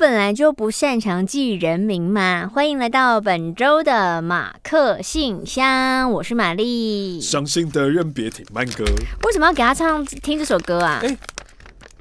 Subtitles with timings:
[0.00, 7.20] 本来就不擅长记人名嘛，欢迎来到本周的马克信箱，我是玛丽。
[7.20, 8.82] 伤心的人别听慢歌。
[9.24, 11.00] 为什么要给他唱听这首歌啊？
[11.02, 11.14] 哎，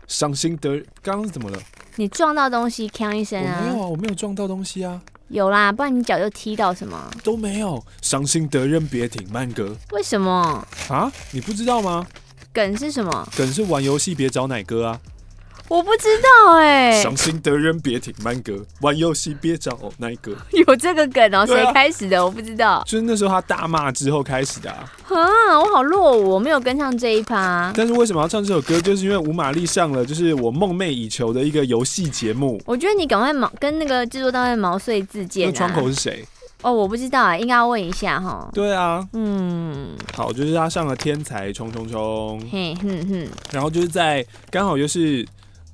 [0.08, 1.60] 伤心的，刚刚是怎么了？
[1.98, 3.64] 你撞到东西，锵一声啊？
[3.66, 5.02] 没有啊，我没有撞到东西啊。
[5.28, 7.12] 有啦，不然你脚又踢到什么？
[7.22, 7.84] 都没有。
[8.02, 9.76] 伤心的人别听慢歌。
[9.92, 10.66] 为什么？
[10.88, 11.12] 啊？
[11.32, 12.08] 你不知道吗？
[12.54, 13.28] 梗是什么？
[13.36, 15.02] 梗是玩游戏别找奶哥啊。
[15.70, 20.36] 我不知道哎、欸，伤心的人别听慢歌，玩游戏别找那一个。
[20.68, 22.26] 有这个梗哦、喔，谁、啊、开始的？
[22.26, 22.84] 我不知道。
[22.88, 24.92] 就是那时候他大骂之后开始的啊。
[25.10, 27.72] 啊，我好落伍，我没有跟上这一趴。
[27.76, 28.82] 但是为什么要唱这首歌？
[28.82, 32.60] 就是因为吴玛丽上了，就是我梦寐以求的一个游戏节目。
[32.66, 35.52] 我觉得你赶快毛跟那个制作单位毛遂自荐、啊。
[35.54, 36.26] 那窗口是谁？
[36.64, 38.50] 哦，我不知道啊，应该要问一下哈。
[38.56, 45.24] 对啊，嗯，好，就是他上了《天才冲冲冲》，嘿哼哼，然后就是在刚好就是。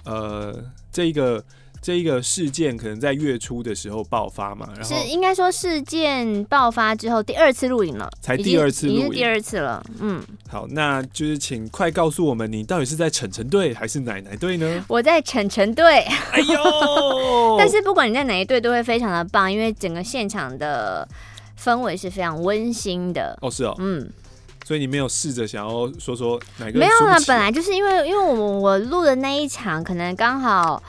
[0.06, 1.44] 呃，这一个
[1.82, 9.84] 这一个事件可能在月初的时候爆发嘛，然后是应该说事件爆发之后第二次录影了，才第二次录影，已经是第二次了。
[10.00, 14.86] 嗯，好，那就是请快告诉我们，你到底是在晨晨队还是奶奶队呢？
[14.88, 16.00] 我在晨晨队。
[16.32, 17.58] 哎呦！
[17.60, 21.08] 但是不管你在哪一队，都会非常的棒，因为整个现场的
[21.60, 23.38] 氛围是非常温馨的。
[23.42, 24.10] 哦，是哦，嗯。
[24.66, 26.80] 所以你没有试着想要说说哪个？
[26.80, 30.82] 没有啦，本来就是因为因为我我录的那一场，可能刚好，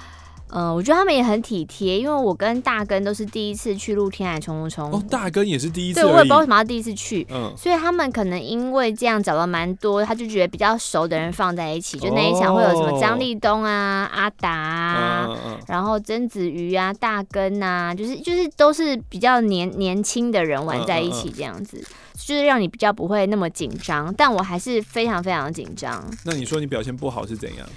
[0.49, 4.93] 呃，我觉得他们也很体贴，因为我跟大根都是第一次去露《天海冲冲冲》。
[4.97, 6.01] 哦，大根也是第一次。
[6.01, 7.27] 对，我也不知道为什么要第一次去。
[7.31, 7.53] 嗯。
[7.57, 21.79] 所以他们可能因为这样找了蛮多，他就觉得比较熟的人放在一起，就那一场会有什么张立东啊、阿达啊，嗯嗯、然后曾子瑜啊、大根啊，就是就是都是比较年年轻的人玩在一起这样子。
[21.79, 26.03] 嗯嗯嗯就是让你比较不会那么紧张，但我还是非常非常紧张。
[26.25, 27.69] 那你说你表现不好是怎样？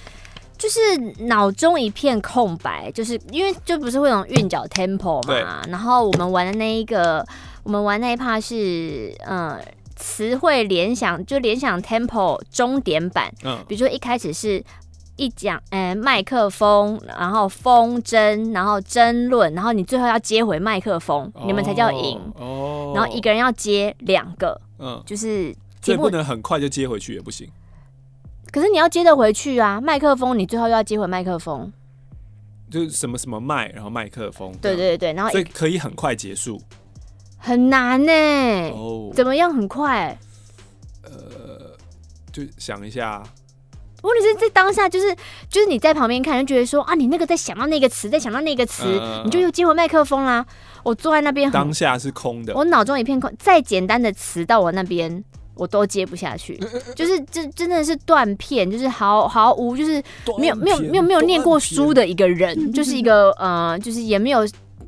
[0.59, 0.80] 就是
[1.25, 5.64] 脑中一片空白，就是因为就不是会有韵脚 tempo 嘛。
[5.70, 7.25] 然后我们玩的那一个，
[7.64, 9.58] 我们玩那一 part 是嗯
[9.96, 13.34] 词汇联想，就联想 tempo 终点版。
[13.44, 14.64] 嗯，比如说一开始是。
[15.22, 22.18] 一讲，哎，麦克风，然后风筝，然后争论，然后你最后要接回麦克风，哦，你们才叫赢。
[22.36, 22.94] 哦。
[22.96, 27.46] 然后一个人要接两个，嗯，就是所以不能很快就接回去也不行。
[28.52, 31.72] 可是你要接得回去啊，麦克风你最后又要接回麦克风，
[32.70, 34.52] 就是什么什么麦，然后麦克风。
[34.62, 36.62] 对对对，然后所以可以很快结束。
[37.38, 38.12] 很难呢。
[38.72, 39.12] 哦。
[39.14, 40.18] 怎么样很快？
[41.04, 41.78] 呃，
[42.32, 43.24] 就想一下。
[44.02, 45.14] 问题是在当下，就是
[45.50, 50.46] 就是你在旁边看，就觉得说啊，你那个在想到那个词，在想到那个词，呃，你就又接回麦克风啦。
[50.84, 53.30] 我坐在那边，当下是空的，我脑中一片空。
[53.38, 55.24] 再简单的词到我那边，
[55.59, 56.58] 我都接不下去，
[56.96, 60.02] 就是这真的是断片，就是毫毫无，就是
[60.40, 64.48] 没有没有没有没有念过书的一个人，就是一个呃，就是也没有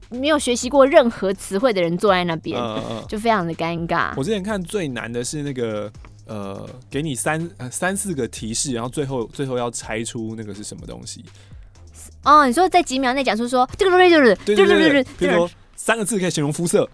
[0.10, 4.14] 没有学习过任何词汇的人坐在那边，呃，就非常的尴尬。
[4.16, 5.92] 我之前看最难的是那个。
[6.28, 11.26] 呃，给你三呃三四个提示，然后最后最后要猜出那个是什么东西。
[12.24, 16.88] 哦，你说在几秒内讲出说这个东西就是对对对对，比如说三个字可以形容肤色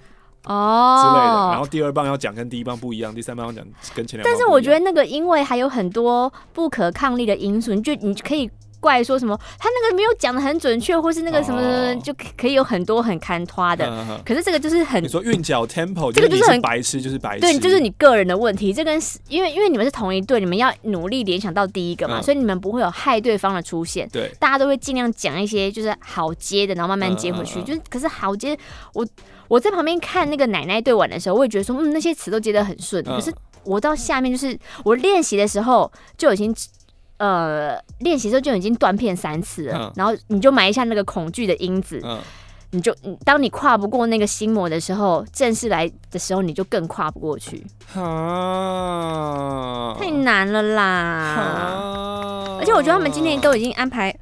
[0.48, 4.24] 哦之类的，然后第二棒要讲跟第一棒不一样，第三棒要讲跟前两。
[4.24, 8.50] 但是我觉得那个因为还有很多不可抗力的因素，你就你可以。
[8.80, 9.36] 怪说什么？
[9.58, 14.22] 他那个没有讲的很准确，或是那个什么、哦、就可以有很多很看拖的、嗯。
[14.24, 17.42] 可是这个就是很你说韵脚 tempo，这个就是很白痴，就是白痴。
[17.42, 18.72] 对，就是你个人的问题。
[18.72, 24.08] 这跟因为因为你们是同一队，你们要努力联想到第一个嘛、嗯，所以你们不会有害对方的出现。
[24.10, 27.60] 对，大家都会尽量讲一些就是好接的，然后慢慢接回去。
[27.60, 28.56] 嗯、就是可是好接，
[28.94, 29.04] 我
[29.48, 33.16] 我在旁边看那个奶奶对碗的时候，我也觉得说，嗯，那些词都接得很顺、嗯。
[33.16, 33.34] 可是
[33.64, 36.54] 我到下面就是我练习的时候就已经。
[37.20, 42.20] 呃，练习的时候就已经断片三次了、嗯，然后你就埋下那个恐惧的因子，嗯、
[42.70, 42.96] 你就
[43.26, 47.66] 当你跨不过那个心魔的时候，正式来的时候你就更跨不过去，
[47.96, 52.58] 啊、太难了啦、啊！
[52.60, 54.16] 而且我觉得他们今天都已经安排，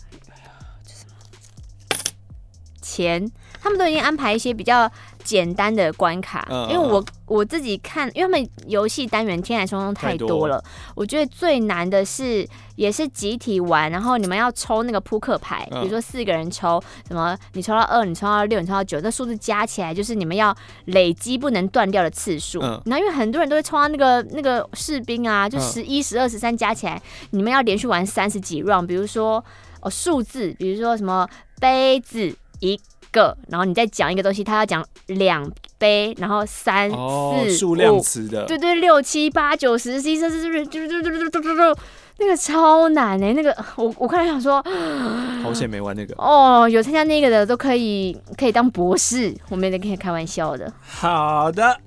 [2.82, 3.30] 钱，
[3.62, 4.90] 他们都已经安排一些比较
[5.26, 10.64] 简单的关卡，嗯、因为我我自己看，因为他们游戏单元天然冲冲太多了，
[10.96, 20.56] 我觉得最难的是也是集体玩，然后你们要抽那个扑克牌，比如说四个人抽，什么你抽到二，你抽到六，你抽到九，这数字加起来就是你们要
[20.86, 22.62] 累积不能断掉的次数。
[22.62, 27.02] 然后因为很多人都会抽到那个那个士兵啊，就十一、十二、十三加起来，
[27.32, 28.86] 你们要连续玩三十几 round。
[28.86, 29.44] 比如说
[29.82, 31.28] 哦数字，比如说什么
[31.60, 32.80] 杯子一
[33.16, 35.50] 个，然后你再讲一个东西，他要讲两。
[35.78, 41.76] 杯，然后三四数量词的，对对，六七八九十十一十二十三十四十五，
[42.18, 44.64] 那个超难哎，那个我我刚才想说，
[45.44, 50.72] 好险没玩那个哦，有参加那个的都可以可以当博士，我没得跟你开玩笑的。
[50.88, 51.78] 好的，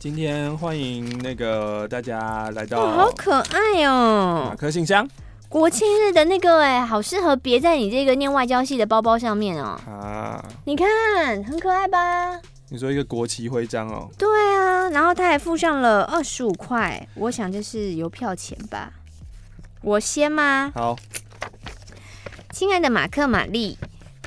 [0.00, 5.08] 今天欢迎那个大家来到，好可爱哦，马克信箱。
[5.48, 9.80] 国庆日的那个哎，好适合别在你这个念外交系的包包上面哦。
[9.86, 10.86] 啊，你看
[11.44, 12.40] 很可爱吧？
[12.68, 14.10] 你说一个国旗徽章哦？
[14.18, 18.92] 对啊，然后他还附上了二十五块，我想这是邮票钱吧？
[19.82, 20.72] 我先吗？
[20.74, 20.96] 好。
[22.50, 23.78] 亲爱的马克玛丽，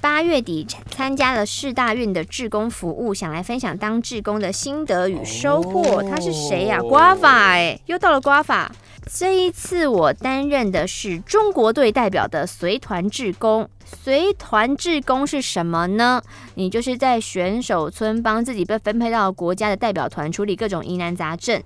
[0.02, 5.82] 八月底参加了市大运的志工服务，想来分享当志工的心得与收获。
[5.82, 6.10] Oh.
[6.10, 6.80] 他是谁呀？
[6.82, 8.72] 瓜法哎，又到了瓜法。
[9.12, 13.68] 这一次我担任的是中国队代表的随团志工。
[13.84, 16.22] 随团志工是什么呢？
[16.54, 21.62] 你就是在选手村帮自己被分配到国家的代表团处理各种疑难杂症。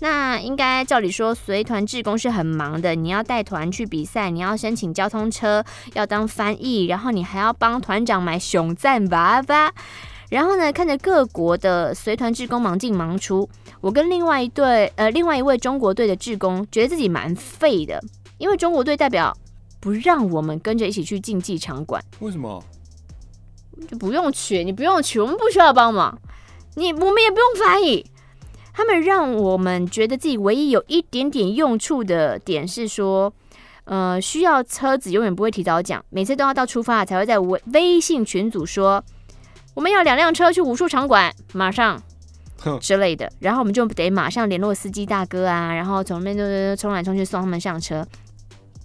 [0.00, 2.94] 那应该照理说，随团志工是很忙的。
[2.94, 9.72] 你要带团去比赛，你要申请交通车，要当翻译，然后你还要帮团长买熊赞娃娃。
[10.32, 13.46] 然后呢，看着各国的随团志工忙进忙出。
[13.82, 18.02] 我跟另外一队，呃，另外一位中国队的志工，觉得自己蛮废的，
[18.38, 19.36] 因为中国队代表
[19.78, 22.02] 不让我们跟着一起去竞技场馆。
[22.20, 22.64] 为什么？
[23.86, 26.18] 就不用去，你不用去，我们不需要帮忙，
[26.76, 28.06] 你我们也不用翻译。
[28.72, 33.30] 他们让我们觉得自己唯一有一点点用处的点是说，
[33.84, 39.04] 呃，需要车子永远不会提早讲，每次都要到出发才会在微微信群组说，
[39.74, 42.02] 我们要两辆车去武术场馆，马上。
[42.80, 48.06] 之类的，然后我们就得马上联络司机大哥啊，然后从那边就冲来冲去送他们上车。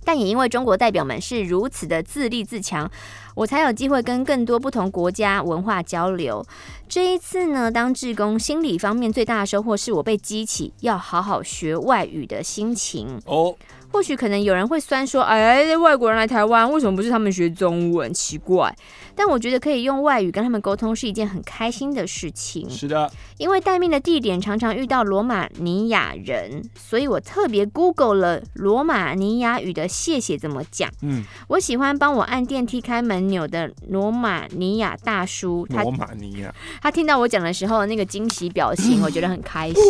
[0.03, 2.89] 但也因为中国代表们是如此的自立自强，
[3.35, 6.43] 我才有机会跟更多不同国家文化交流。
[6.89, 13.21] 这一次呢，当志工心理方面最大的收获是我被激起要好好学外语的心情。
[13.25, 13.53] 哦。
[13.91, 18.13] 或许可能有人会酸说：“哎，外国人来台湾，为什么不是他们学中文？
[18.13, 18.75] 奇怪。”
[19.15, 22.69] 但我觉得可以用外语跟他们沟通是一件很开心的事情。
[22.69, 30.91] 是的，因为待命的地点常常遇到罗马尼亚人，所以我特别 Google 了罗马尼亚语的谢谢怎么讲。
[31.01, 35.65] 嗯，我喜欢帮我按电梯开门钮的罗马尼亚大叔。
[35.71, 39.83] 罗马尼亚，他听到我讲的时候那个惊喜表情， 我觉得很开心。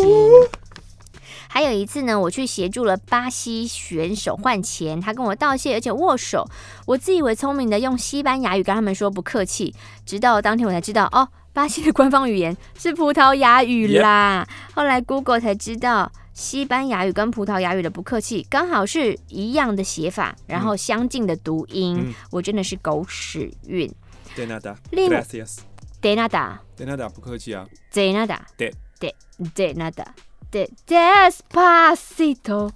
[1.48, 6.46] 还有一次呢，我去协助了巴西选手换钱，他跟我道谢，而且握手。
[6.86, 9.74] 我自以为聪明的用西班牙语跟他们说不客气，
[10.06, 14.46] 直到当天我才知道，哦，巴西的官方语言是葡萄牙语啦。
[14.74, 21.98] 后来 Google 才知道，西班牙语跟葡萄牙语的不客气刚好是一样的写法，然后相近的读音。
[21.98, 23.90] 嗯、我真的是狗屎运。
[24.36, 25.58] De nada，Gracias。
[26.00, 27.66] De nada，De nada，不客气啊。
[27.92, 29.12] De nada，De De
[29.54, 30.04] De nada。
[30.50, 32.70] 对，Despacito，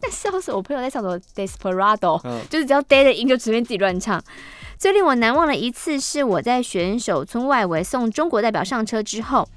[0.00, 4.22] 那笑死我朋友在唱什么 Desperado，、嗯、就是只要 de 的音就随便自己乱唱。
[4.78, 9.48] 最令我难忘的一次是我在选手村外围送中国代表上车之后，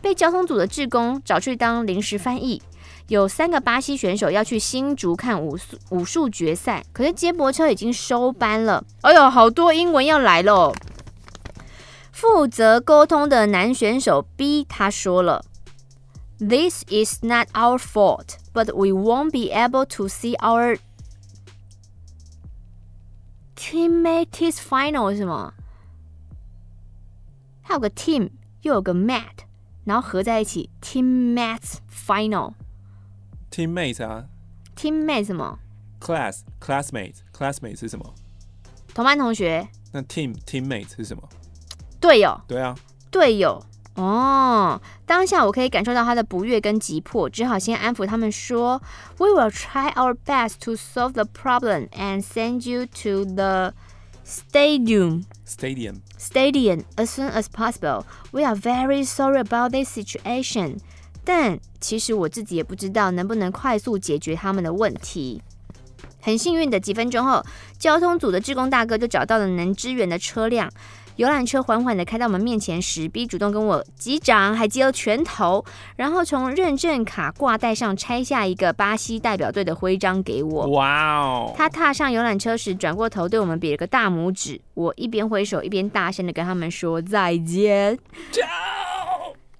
[0.00, 2.62] 被交通组的志工找去当临时翻译。
[3.08, 8.82] 有三个巴西选手要去新竹看武术武术决赛，可是接驳车已经收班了。
[9.02, 10.72] 哎呦，好多英文要来喽。
[12.12, 15.44] 负责沟通的男选手 B 他说了。
[16.39, 20.79] This is not our fault, but we won't be able to see our
[23.55, 25.53] teammates final 是什么？
[27.63, 28.29] 它有个 team，
[28.61, 29.43] 又有个 mat，
[29.83, 34.29] 然后合在一起，teammates final。teammate 啊？
[34.75, 35.59] teammate 什么？
[35.99, 38.13] class classmate classmate 是什么？
[38.93, 39.67] 同班同学。
[39.91, 41.27] 那 team teammate 是什么？
[41.99, 42.39] 队友。
[42.47, 42.77] 对啊。
[43.11, 43.61] 队友。
[43.96, 48.82] 哦，当下我可以感受到他的不悦跟急迫，只好先安抚他们说
[49.18, 53.72] ：“We will try our best to solve the problem and send you to the
[54.26, 55.24] stadium.
[55.46, 56.00] Stadium.
[56.18, 58.04] Stadium as soon as possible.
[58.32, 60.78] We are very sorry about this situation.”
[61.24, 65.40] 但其实我自己也不知道能不能快速解决他们的问题。
[66.20, 67.44] 很幸运的，几分钟后，
[67.78, 70.68] 交通组的志工大哥就找到了能支援的车辆。
[71.16, 80.66] 游览车缓缓的开到我们面前时，B 主动跟我击掌，还击了拳头，然后从认证卡挂带上拆下一个巴西代表队的徽章给我。
[80.70, 81.54] 哇哦！
[81.56, 84.60] 他踏上游览车时，转过头对我们比了个大拇指。
[84.74, 87.96] 我一边挥手，一边大声的跟他们说再见。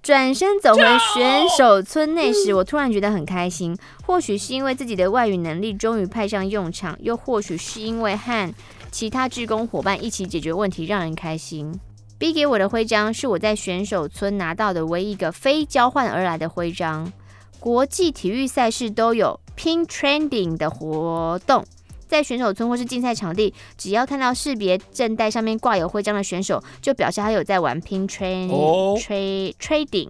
[0.03, 0.83] 转身走回
[1.15, 3.75] 选手村内时，我突然觉得很开心。
[4.05, 8.53] 或许是因为自己的外语能力终于派上用场，又或许是因为和
[8.95, 11.77] 其他志工伙伴一起解决问题让人开心。
[12.17, 17.11] B 给我的徽章是我在选手村拿到的唯一一个非交换而来的徽章。
[17.59, 21.65] 国际体育赛事都有 pin trading 的活动。
[22.07, 28.97] 在选手村或是竞赛场地，只要看到识别证带上面挂有徽章的选手，就表示他有在玩 pin trading、oh.
[28.97, 30.09] trading。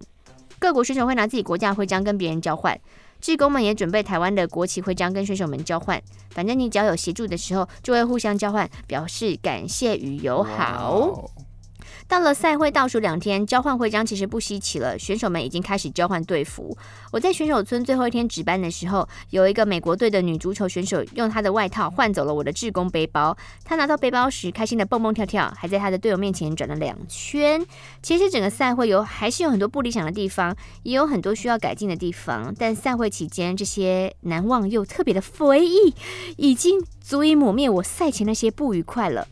[0.60, 2.80] 各国选手会拿自己国家的徽章跟别人交换，
[3.26, 6.00] 志工们也准备台湾的国旗徽章跟选手们交换。
[6.30, 11.32] 反正你只要有协助的时候，就会互相交换，表示感谢与友好。
[12.08, 14.98] 到了赛会倒数两天，交换徽章其实不稀奇了。
[14.98, 16.78] 选手们已经开始交换队服。
[17.12, 23.36] 我在选手村最后一天值班的时候，有一个美国队的女足球选手用她的外套换走了我的志工背包。
[23.64, 27.66] 她拿到背包时，开心的蹦蹦跳跳，还在她的队友面前转了两圈。
[28.04, 32.54] 其实整个赛会有还是有很多不理想的地方，也有很多需要改进的地方。
[32.58, 35.96] 但赛会期间这些难忘又特别的回忆，
[36.38, 39.28] 已经足以抹灭我赛前那些不愉快了。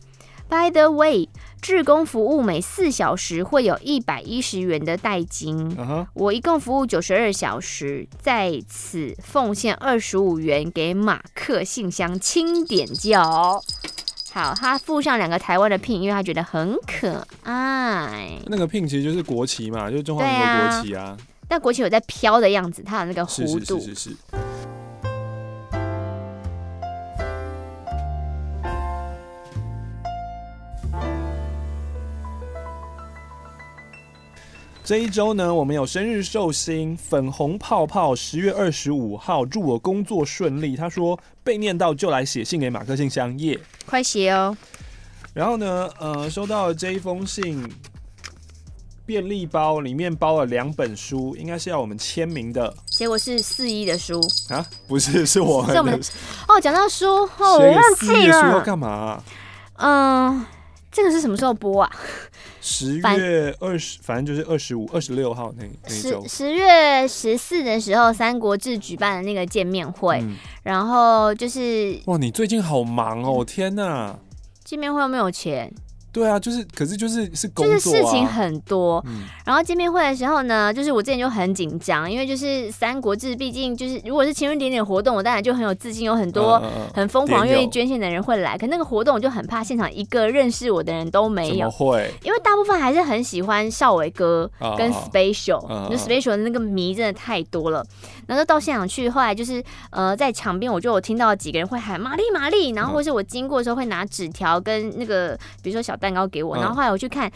[0.50, 1.30] By the way。
[1.64, 6.06] 志工服务每四小时会有一百一十元的代金，uh-huh.
[6.14, 13.64] 我一共服务九十二小时，在此奉献二十五元给马克信箱清点叫。
[14.34, 18.38] 好，他附上两个台湾的 pin，因为他觉得很可爱。
[18.48, 21.06] 那个 pin 其实就是国旗嘛，就是中华民国国旗啊。
[21.06, 21.18] 啊
[21.48, 23.80] 但国旗有在飘的样子，它有那个弧度。
[23.80, 24.43] 是是是是是。
[34.86, 40.76] 这一周呢，我们有生日寿星粉红泡泡，十月二十五号，祝我工作顺利。
[40.76, 44.56] 他说被念到就来写信给马克信箱，耶，快写哦。
[45.34, 47.66] 然后呢，呃，收到了这一封信，
[49.06, 54.66] 便利包里面包了两本书，应该是要我们签名的，结果是四一的书啊？
[54.86, 56.02] 不是，是我们，是我们
[56.50, 56.60] 哦。
[56.60, 59.24] 讲到书，哦，我忘记了，书要干嘛啊？
[59.78, 60.46] 嗯。
[60.94, 61.92] 这个是什么时候播啊？
[62.62, 66.30] 十月二十，反正就是二十五、二十六号那那十。
[66.30, 73.44] 十月十四的时候，《三国志》举办的那个见面会，嗯、然后就是哇，你最近好忙哦！
[73.44, 74.18] 天哪，
[74.64, 75.74] 见面会又没有钱。
[76.14, 79.04] 对啊，就是，可是就是是工作啊，就是事情很多。
[79.08, 86.62] 嗯，然后见面会的时候呢，就是我之前就很紧张，因为就是《三国志》，毕竟就是如果是青春点点活动，我当然就很有自信，有很多
[86.94, 88.56] 很疯狂愿意捐献的人会来。
[88.56, 92.14] 可那个活动我就很怕现场一个认识我的人都没有，会？
[92.24, 97.84] 因为大部分还是很喜欢少伟哥跟 Special，就 Special 的那个迷真的太多了。
[98.28, 105.94] 然后到现场去，后来就是呃在场边，我就有听到几个人会喊玛丽玛丽，然后或是我经过的时候会拿纸条跟那个比如说小。
[106.04, 107.32] 蛋糕给我，然后后来我去看，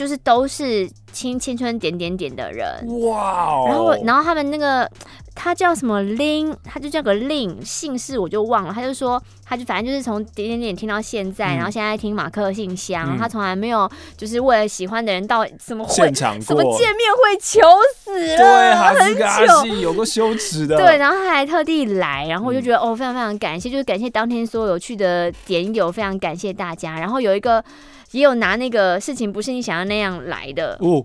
[0.00, 2.66] 就是都是青青春点点点的人，
[3.02, 3.66] 哇！
[3.66, 4.90] 然后然后他们那个
[5.34, 8.72] 他叫什么林，他就叫个林，姓氏我就忘了。
[8.72, 17.60] 他就说，他就反正就是从点点点听到现在，然后现在听马克信箱，他从来没有就是为了喜欢的人到什么会现场，什么见面会求
[17.98, 26.98] 死了，对，很久，有个羞耻的，对，然后他还特地来，然后我就觉得哦，非常非常感谢，就是感谢当天所有去的点友，非常感谢大家。
[26.98, 27.62] 然后有一个。
[28.12, 31.04] 也有拿那个事情不是你想要那样来的，哦，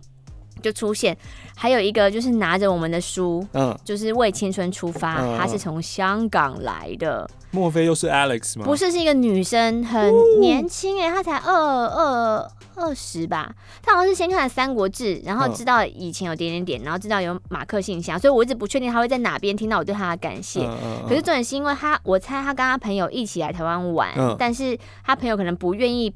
[0.62, 1.16] 就出现。
[1.58, 7.30] 还有一个就是拿着我们的书，嗯，就是为青春出发，嗯、他是从香港来的。
[7.52, 8.66] 莫非又是 Alex 吗？
[8.66, 13.56] 不是，是一个女生，很年轻哎，她才二二二十吧。
[13.82, 20.66] 她好像是先看了《三国志》，然后知道以前有点点点，然后知道有马克信箱，所以我一直不确定她会在哪边听到我对她的感谢。
[20.66, 26.14] 嗯嗯、可是重点是因为她，我猜她跟她朋友一起来台湾玩，嗯，但是她朋友可能不愿意。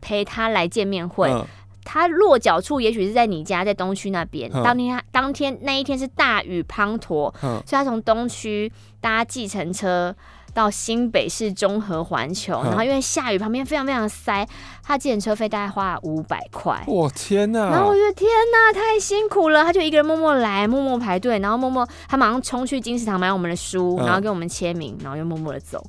[0.00, 1.44] 陪他来见面会，嗯、
[1.84, 4.50] 他落脚处也许是在你家，在东区那边。
[4.52, 10.14] 嗯、当天他当天那一天是大雨滂沱，嗯、所以他从东区搭计程车
[10.52, 14.46] 到新北市中和环球，嗯、然后因为下雨，旁边非常非常塞，
[14.82, 16.82] 他计程车费大概花了五百块。
[16.88, 17.70] 我天哪！
[17.70, 25.84] 然后我觉得天哪，太辛苦了，他就一个人默默来，默默排队，然后默默他马上冲去金石堂买我们的书，然后给我们签名，然后又默默的走。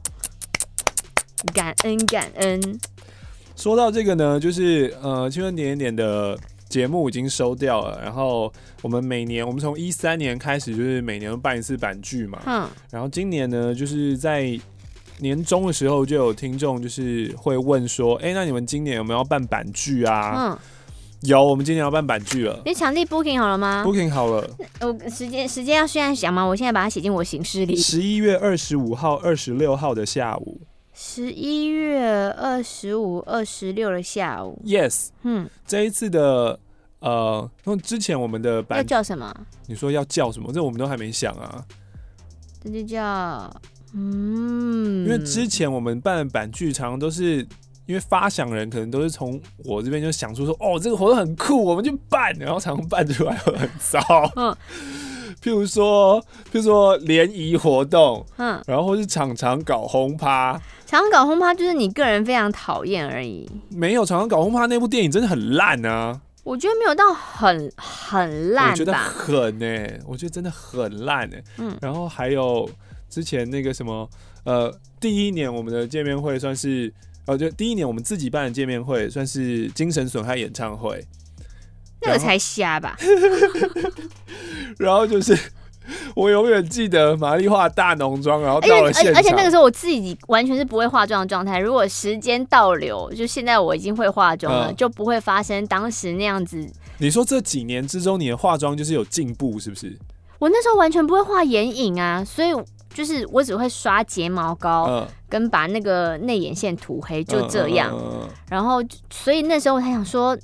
[1.55, 2.79] 感恩感恩。
[3.61, 6.35] 说到这个呢，就是呃，青春点点点的
[6.67, 8.01] 节目已经收掉了。
[8.01, 8.51] 然后
[8.81, 12.41] 我们每年，我们从一三年开始，就是每年都办一次版剧嘛。
[12.47, 12.67] 嗯。
[12.89, 14.59] 然后今年呢，就是在
[15.19, 20.33] 年终的时候就有听众就是会问说，哎、欸，那你们今年有没有要办板剧啊？
[20.35, 20.57] 嗯，
[21.29, 22.63] 有，我们今年要办版剧了。
[22.65, 24.49] 你场地 booking 好了吗？booking 好了。
[24.79, 26.43] 我时间时间要现在想吗？
[26.43, 27.75] 我现在把它写进我行事历。
[27.75, 30.61] 十一月二十五号、二十六号的下午。
[30.93, 34.61] 十一月二十五、二十六的下午。
[34.65, 35.09] Yes。
[35.23, 36.59] 嗯，这一次的
[36.99, 39.33] 呃，那之前我们的版要叫什么？
[39.67, 40.51] 你说要叫什么？
[40.53, 41.63] 这我们都还没想啊。
[42.63, 43.51] 这就叫
[43.93, 47.37] 嗯，因为之前我们办的板剧常常都是
[47.87, 53.99] 因为发想人可能都是从我这边就想出说哦，这个活动很酷，我们就办，然后才能办出来很糟。
[54.35, 54.55] 嗯，
[55.41, 60.53] 譬如说，譬如说联谊活动，嗯，然后或是常常搞轰趴，
[60.85, 63.49] 常常搞轰趴就是你个人非常讨厌而已。
[63.69, 66.21] 没有常常搞轰趴那部电影真的很烂啊。
[66.43, 71.43] 我觉得没有到很很烂，我觉得很呢、欸，我觉得真的很烂呢、欸。
[71.57, 72.67] 嗯，然后还有
[73.09, 74.09] 之前那个什么，
[74.43, 76.91] 呃，第一年我们的见面会算是，
[77.27, 81.05] 呃，就第一年我们自己办的见面会算是精神损害演唱会，
[82.01, 82.97] 那个才瞎吧。
[84.81, 85.37] 然后就是。
[86.15, 91.57] 我永远记得玛丽化大浓妆，然后到了现场，而且那个时候我自己完全是不会化妆的状态。
[91.57, 96.65] 如果时间倒流，就现在我已经会化妆了，嗯，就不会发生当时那样子。
[96.99, 99.97] 你说这几年之中，你的化妆就是有进步，是不是？
[100.37, 102.49] 我那时候完全不会画眼影啊，所以
[102.93, 107.91] 就是我只会刷睫毛膏，嗯，跟把那个内眼线涂黑，就这样。
[108.49, 110.37] 然后，所以那时候我才想说。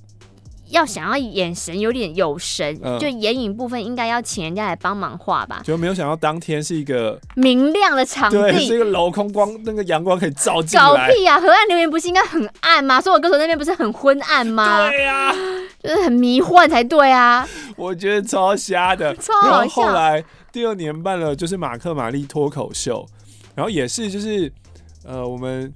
[0.69, 5.61] 要想要眼神有点有神，嗯、就眼影部分应该要请人家来帮忙画吧。
[5.63, 10.85] 就没有想到当天是一个明亮的场地，对，是一个镂空光，那个阳光可以照进来。
[10.85, 11.39] 搞屁呀、啊！
[11.39, 12.99] 河岸留言不是应该很暗吗？
[12.99, 14.89] 所以我歌手那边不是很昏暗吗？
[14.89, 15.35] 对呀、啊，
[15.81, 17.47] 就是很迷幻才对啊。
[17.75, 19.69] 我觉得超瞎的，超好笑。
[19.69, 23.05] 后来第二年办了就是马克玛丽脱口秀，
[23.55, 24.51] 然后也是就是
[25.05, 25.73] 呃我们。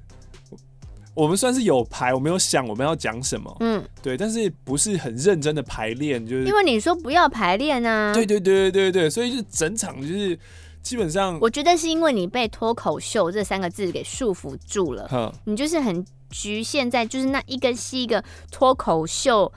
[1.13, 10.39] 我们算是有排，我没有想我们要讲什么，嗯，对，但是不是很认真的排练，就是因为你说不要排练啊，对对对对对对，所以就整场就是
[10.81, 19.51] 基本上，我觉得是因为你被脱口秀这三个字给束缚住了，嗯，你就是很局限在就是那一个是一个脱口秀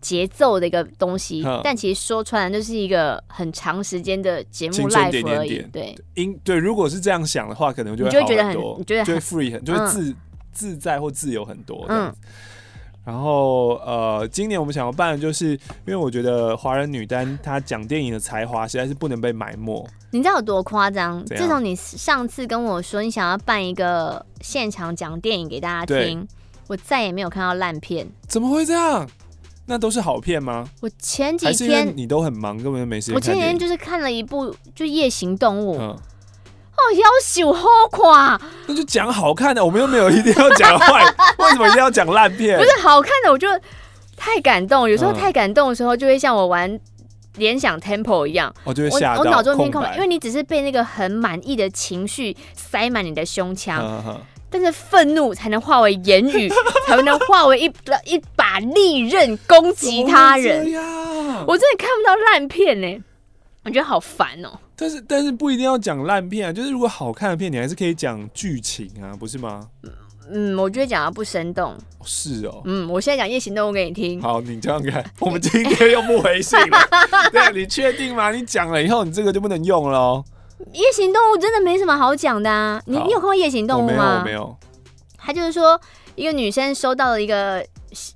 [0.00, 10.14] 节奏的一个东西，但其实说穿了就是一个很长时间的节目 live 而已，对，因对，如果是这样想的话，可能就会就会觉得很，你觉得很，就会自。
[10.60, 12.14] 自在或自由很多，嗯，
[13.02, 19.88] 然后呃，今年我们想要办的就是，因为我觉得华人女单她讲电影的才华实在是不能被埋没。
[20.10, 21.24] 你知道有多夸张？
[21.24, 26.28] 自从你上次跟我说你想要办一个现场讲电影给大家听，
[26.66, 28.06] 我再也没有看到烂片。
[28.28, 29.08] 怎么会这样？
[29.64, 30.68] 那都是好片吗？
[30.82, 33.14] 我前几天你都很忙，根本就没时间。
[33.14, 35.78] 我前几天就是看了一部就《夜行动物》。
[36.96, 41.02] 要求好垮，那就讲好看的，我们又没有一定要讲坏，
[41.38, 42.58] 为什么一定要讲烂片？
[42.58, 43.48] 不是好看的，我就
[44.16, 46.78] 太感动，有时候太感动的时候，就会像我玩
[47.36, 56.50] 联想 Temple 一样，我就会吓到，我脑中一片空白，因为你只是被那个很满意的情绪塞满你的胸腔，但是愤怒才能化为言语，
[56.86, 57.72] 才能化为一
[58.04, 60.66] 一把利刃攻击他人。
[61.46, 63.02] 我真的看不到烂片呢、欸。
[63.62, 69.68] 我觉得好烦哦、喔，但是但是不一定要讲烂片啊，就是如果好看的片，你还是可以讲剧情啊，不是吗？
[70.32, 71.76] 嗯，我觉得讲的不生动。
[72.02, 74.18] 是哦、喔，嗯，我现在讲夜行动物给你听。
[74.22, 76.78] 好，你这样看，我们今天又不回信了。
[77.30, 78.32] 对，你确定吗？
[78.32, 80.24] 你讲了以后，你这个就不能用了哦。
[80.72, 84.20] 夜行动物真的没什么好讲的啊，你你有看过夜行动物吗？
[84.20, 84.56] 我没有，没有。
[85.18, 85.78] 他就是说，
[86.14, 87.62] 一个女生收到了一个。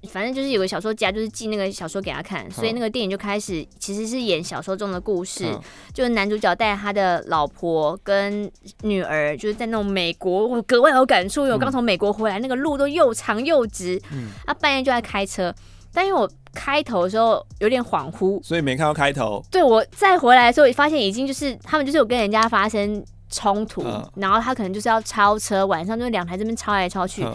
[0.09, 5.47] 反正就是有个小说家，就是寄那个小说给他看，所以那个电影就开始其实是演小说中的故事，
[5.93, 8.51] 就是男主角带他的老婆跟
[8.83, 14.29] 女儿，就是在那种美国，我格外有感触，因为我刚从美国回来，那个路都又长又直，嗯。
[14.47, 15.55] 啊，半夜就在开车，
[15.93, 19.43] 但因为我开头的时候有点恍惚，所以没看到开头。
[19.51, 23.85] 对，我再回来的时候，发现已经就是他们就是有跟人家发生冲突，
[24.17, 27.27] 然后他可能就是要超车，晚上就是两台这边超来超去。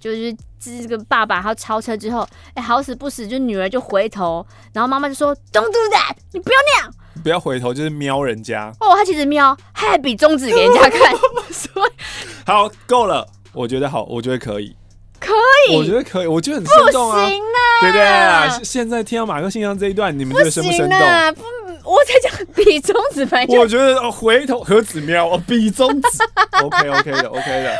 [0.00, 2.20] 就是这个爸爸他超车之后，
[2.54, 11.14] 哎、欸，好死不死，就女儿就回头，然后妈妈就说：“Don't do that，你不要那样，不要回头，就是瞄人家。”哦，他其实瞄，他还比中指给人家看。
[12.46, 14.74] 好，够了，我觉得好，我觉得可以，
[15.20, 15.32] 可
[15.68, 18.60] 以，我觉得可以，我觉得很生动啊，不行啊对不对，啊？
[18.62, 20.98] 现在听到马克信箱这一段，你们觉得生不生动？
[21.34, 21.42] 不，
[21.90, 23.44] 我在讲比中指拍。
[23.48, 26.08] 我觉得哦，回头何止瞄哦，比中指
[26.62, 27.76] ，OK OK 的，OK 的。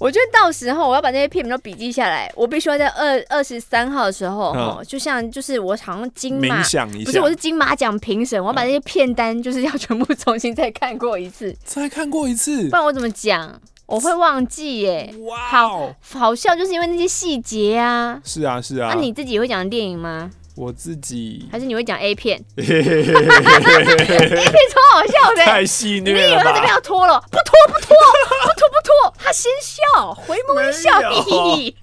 [0.00, 6.62] 我觉得到时候我要把那些片名都笔记下来，我必须要在二二十三号的时候，哦，就像就是我好像金马，
[7.04, 13.60] 不是我是金马奖评审，我要把那些片单就是要全部重新再看过一次，再看过一次，不然我怎么讲？
[13.84, 15.12] 我会忘记耶。
[15.26, 18.18] 哇，好好笑，就是因为那些细节啊。
[18.24, 18.92] 是啊，是啊。
[18.94, 20.30] 那你自己会讲电影吗？
[20.56, 22.42] 我自己还是你会讲 A 片？
[22.56, 26.20] A 片超好笑的，太细腻了。
[26.20, 27.20] 你以为他这边要脱了？
[27.30, 27.96] 不脱不脱
[28.44, 31.76] 不脱不脱，他先笑，回眸一笑，嘿嘿。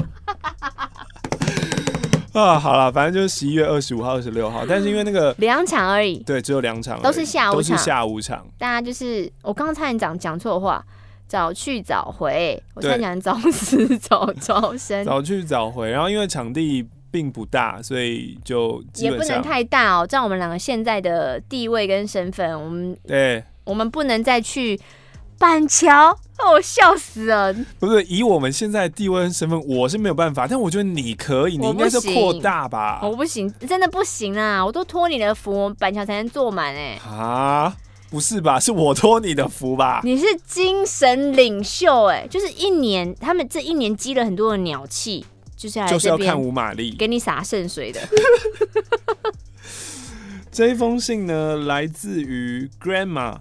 [2.39, 8.45] 啊，好了，反正就是十一月二十五号、二十六号，但是因为那个两场而已，对，只有两场，都是下午场，都是下午场。
[8.59, 10.85] 大家就是我刚刚差点讲讲错话，
[11.27, 15.89] 早去早回，我差点讲早死早超生，早去早回。
[15.89, 20.05] 然后因为场地并不大，所以就也不能太大哦。
[20.05, 24.79] 照我们两个现在的地位跟身份，我们对，我们不能再去
[25.37, 26.17] 板桥。
[26.39, 27.51] 哦，笑死了！
[27.79, 30.45] 不是以我们现在的地位跟身份，我是没有办法。
[30.47, 32.99] 但我觉得你可以，你应该是扩大吧？
[33.01, 34.63] 我不行，真的不行啊！
[34.63, 36.99] 我都托你的福，板桥才能坐满哎。
[37.09, 37.75] 啊，
[38.11, 38.59] 不是吧？
[38.59, 40.01] 是我托你的福吧？
[40.03, 45.25] 你是精神领袖哎，就是一年，他们这一年积了很多的鸟气，
[45.57, 47.99] 就是来就是要看五马力给你洒圣水的。
[50.49, 53.39] 这一封信呢，来自于 Grandma。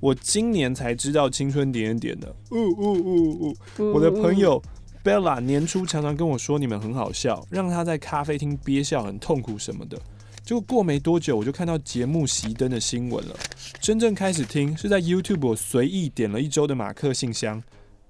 [0.00, 3.92] 我今年才知道青春点点点的，呜呜呜呜！
[3.92, 4.62] 我的朋友
[5.02, 10.00] Bella 年初常常跟我说你们很好笑，让他在咖啡厅憋笑很痛苦什么的。
[10.44, 13.36] 结果过没多久，我就看到节目熄灯的新闻了。
[13.80, 17.60] 真正开始听是在 YouTube，我随意点了一周的马克信箱，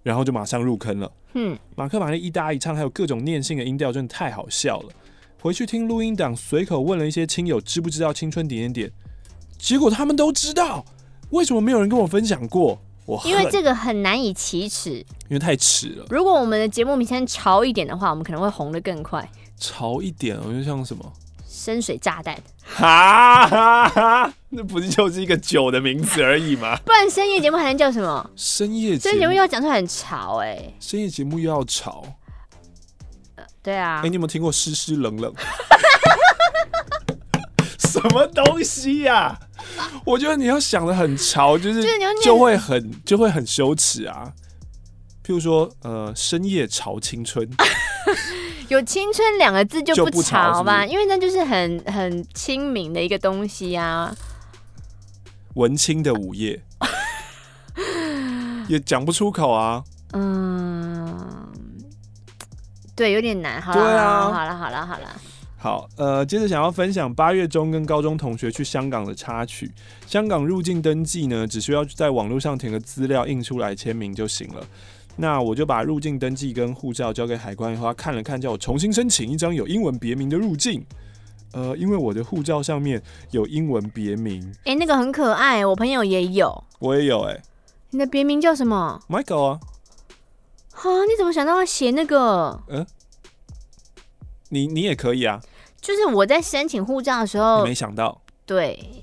[0.03, 1.13] 然后就马上入坑了。
[1.35, 4.89] 嗯，马克玛丽一搭一唱，还有各种念性的音调，真的太好笑了。
[5.41, 8.93] 回去听录音档，随口问了一些亲友知不知道青春点点点，
[9.59, 10.85] 结果他们都知道。
[11.31, 12.81] 为什么没有人跟我分享过？
[13.05, 16.07] 我因为这个很难以启齿，因为太迟了。
[16.09, 19.27] 如果我们的节目名称潮一点的话，我们可能会红得更快。
[19.59, 21.13] 潮一点，我就像什么
[21.59, 26.79] 深水炸弹，哈哈哈，那不是就是一个酒的名字而已吗？
[26.85, 28.31] 不然深夜节目还能叫什么？
[28.37, 32.05] 深夜深夜节目又要讲出来很潮哎、欸，深夜节目又要潮，
[33.35, 33.97] 呃、对啊。
[33.97, 35.35] 哎、欸，你有没有听过湿湿冷冷？
[37.81, 39.41] 什么东西呀、啊？
[40.05, 41.83] 我觉得你要想的很潮，就是
[42.23, 44.33] 就会很就会很羞耻啊。
[45.27, 47.47] 譬如说，呃，深夜潮青春，
[48.69, 50.85] 有青春两个字就不潮吧？
[50.85, 54.15] 因为那就是很很亲民的一个东西啊。
[55.55, 56.63] 文青的午夜
[58.69, 59.83] 也讲不出口啊。
[60.13, 61.17] 嗯，
[62.95, 63.61] 对，有点难。
[63.61, 65.21] 好对啊，好了，好了，好了。
[65.57, 69.73] 好，呃，接着想要分享八月中跟高中同学去香港的插曲。
[70.07, 74.65] 香港入境登记呢，只需要在网络上填个资料，印出来签名就行了。
[75.19, 80.83] 那我就把入境登记跟护照交给海关以后，他看了看，叫我重新申请一张有英文别名的入境。
[81.53, 83.03] 呃，因为我的护照上面
[83.33, 84.49] 有英文别名。
[84.59, 87.33] 哎、欸，那个很可爱，我朋友也有，我也有、欸。
[87.33, 87.43] 哎，
[87.91, 89.61] 你的别名叫什么？Michael 啊。
[90.73, 92.63] 哈，你怎么想到要写那个？
[92.69, 92.87] 嗯。
[94.51, 95.43] 你你也可以啊，
[95.79, 99.03] 就是我在申请护照的时候，没想到，对，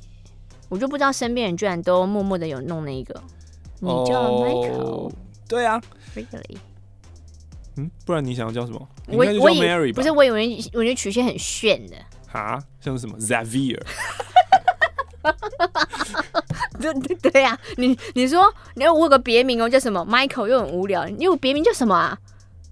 [0.69, 3.13] 我就不知道身边人居然都默默的有弄那一个，
[3.79, 5.11] 你叫 Michael，
[5.47, 5.79] 对啊
[6.15, 6.57] ，Really？
[7.77, 8.87] 嗯，不然你想要叫什么？
[9.07, 11.95] 我我以为不是，我以为我觉得曲线很炫的，
[12.31, 13.81] 哈，像是什么 Xavier？
[16.79, 22.17] 对 对对呀，你你说你要我有个别名哦，叫什么？Michael 又很无聊，你有别名叫什么啊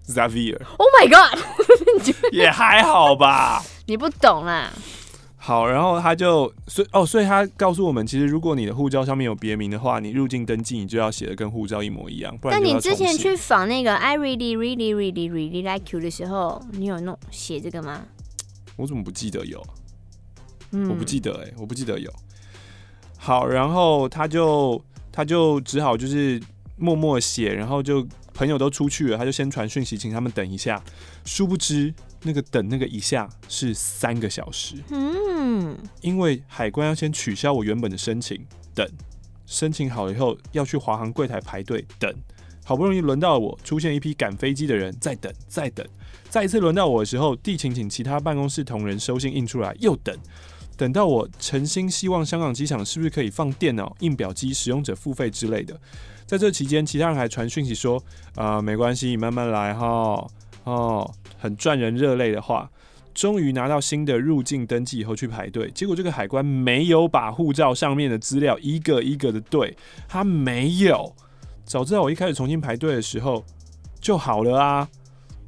[0.07, 1.39] ？Xavier，Oh my God，
[2.31, 3.63] 也还好吧。
[3.87, 4.71] 你不懂啦。
[5.45, 12.33] 好，然后他就所以哦，所以他告诉我们，其实如果你的护照上面有别名的话，你入境登记你就要写的跟护照一模一样。
[12.37, 18.05] 不然但你之前去访那个 I really really really really like you 的时候，你有弄写这个吗？
[18.77, 19.61] 我怎么不记得有？
[20.71, 22.09] 嗯，我不记得哎、欸，我不记得有。
[23.17, 26.41] 好，然后他就他就只好就是
[26.77, 28.07] 默默写，然后就。
[28.35, 30.81] 朋友都出去了，他就先传讯息，请他们等一下。
[31.23, 34.75] 殊不知，那个等那个一下是三个小时。
[34.89, 38.87] 嗯，因为海关要先取消我原本的申请，等
[39.45, 42.13] 申请好了以后要去华航柜台排队等。
[42.65, 45.85] 好不容易轮到了我，出现一批赶飞机的人，再等，再等。
[46.29, 50.17] 再一次轮到我的时候，地勤请其他办公室同仁收信印出来，又等。
[50.77, 55.77] 等到我诚心希望香港机场是不是可以放电脑、印表机、使用者付费之类的。
[56.25, 58.01] 在这期间，其他人还传讯息说
[58.35, 60.25] ：“啊、呃，没关系，你慢慢来哈。”
[60.63, 62.69] 哦，很赚人热泪的话。
[63.13, 71.15] 终于拿到新的入境登记以后去排队，结果这个海关没有把护照上面的资料一个一个的对，他没有。
[71.63, 73.45] 早知道我一开始重新排队的时候
[74.01, 74.89] 就好了啊。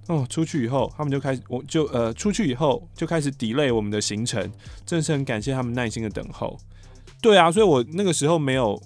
[0.07, 4.51] 哦，出去以后他们就开始，我就呃出去以后就开始 delay 我们的行程，
[4.85, 6.55] 真是很感谢他们耐心的等候。
[7.19, 8.79] 对啊，所以我那个时候没有。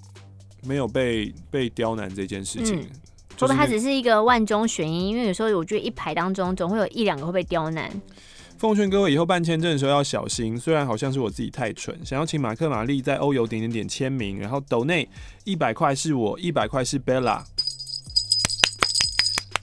[0.62, 2.86] 没有被被刁难这件事情，
[3.46, 5.08] 会不会他只是一个万中选一？
[5.08, 7.90] 因为有时候我觉得一排当中总会有一两个会被刁难。
[8.58, 15.08] 奉劝各位以后办签证的时候要小心，虽然好像是我自己太蠢，想要请马克玛丽在欧游点点点签名，然后斗内
[15.44, 17.42] 一百块是我，一百块是 Bella，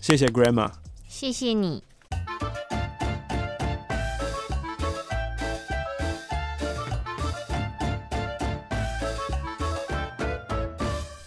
[0.02, 0.72] 谢谢 Grandma，
[1.08, 1.84] 谢谢你。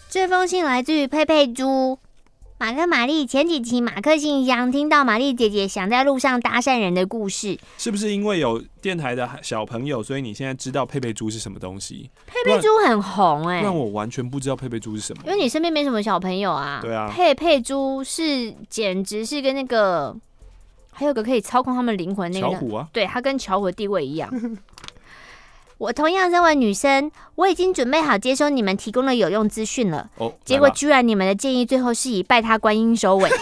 [0.08, 2.00] 这封信来自于佩佩猪。
[2.60, 12.10] 马克、玛丽，前几期马克信箱听到玛丽姐姐想在路上搭讪人的故事，是不是因为有电台的小朋友，所以你现在知道佩佩猪是什么东西？
[12.26, 16.80] 佩佩猪很红哎、欸，让我完全不知道佩佩猪是什么，因为你身边没什么小朋友啊。
[16.82, 20.14] 对啊，佩佩猪是简直是跟那个
[20.92, 24.30] 还有个可以操控他们灵魂那个巧虎啊，对，他跟巧虎的地位一样。
[25.80, 30.10] 我同样身为女生，我已经准备好接收你们提供的有用资讯了。
[30.18, 33.30] 哦，结果居然你们的建议最后是以拜他观音收尾。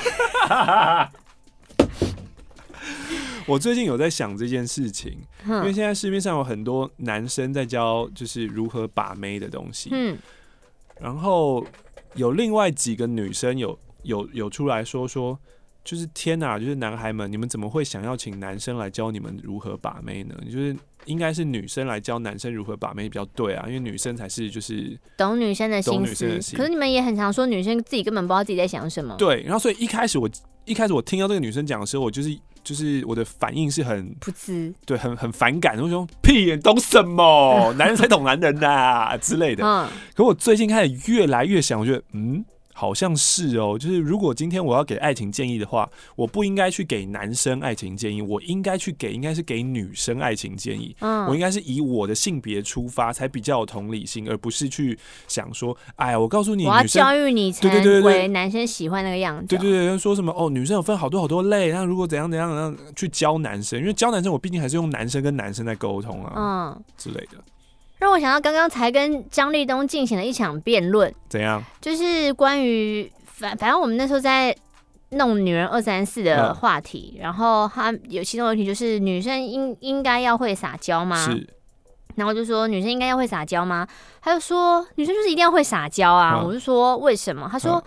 [3.48, 9.88] 我最近有在想这件事情，因为现在市面上有很多男生在教就是如何把妹的东西。
[9.90, 10.16] 嗯，
[11.00, 11.66] 然后
[12.14, 15.36] 有另外几个女生有有有出来说说，
[15.88, 20.34] 就是天哪，就是男孩们，你们怎么会想要请男生来教你们如何把妹呢？
[20.44, 20.76] 就是。
[21.04, 26.54] 应该是女生来教男生如何把妹比较对啊，因为女生才是就是懂女生的心思。
[26.54, 29.14] 可是你们也很常说女生自己根本不知道自己在想什么。
[29.16, 30.28] 对，然后所以一开始我
[30.66, 37.72] 一开始我听到这个女生讲的时候，我就是就是我的反应是很噗嗤，对，很很反感，我说屁，懂什么？
[37.78, 39.64] 男人才懂男人呐、啊、之类的。
[39.64, 39.88] 嗯。
[40.14, 42.44] 可我最近开始越来越想，我觉得嗯。
[42.78, 50.94] 好像是哦，就是如果今天我要给爱情建议的话，我不应该去给男生爱情建议，我应该去给应该是给女生爱情建议。
[51.00, 57.68] 嗯，我应该是以我的性别出发，才比较有同理心，而不是去想说，哎呀，我告诉你，我要教育你成
[58.04, 59.48] 为男生喜欢那个样子。
[59.48, 67.42] 对对对，说什么哦，女生有分好多好多类，那如果怎样怎样怎样去教男生，因为教男生，我毕竟还是用男生跟男生在沟通啊，嗯之类的。
[67.98, 71.62] 让我想到刚刚才跟张立东进行了一场辩论，怎样？
[71.80, 74.54] 就是关于反反正我们那时候在
[75.10, 81.16] 弄女人二三四的话题，嗯、然后他有其中问题就是女生应应该要会撒娇吗？
[81.24, 81.46] 是。
[82.14, 83.86] 然后就说女生应该要会撒娇吗？
[84.20, 86.40] 他就说女生就是一定要会撒娇啊！
[86.40, 87.48] 嗯、我就说为什么？
[87.50, 87.72] 他说。
[87.74, 87.82] 嗯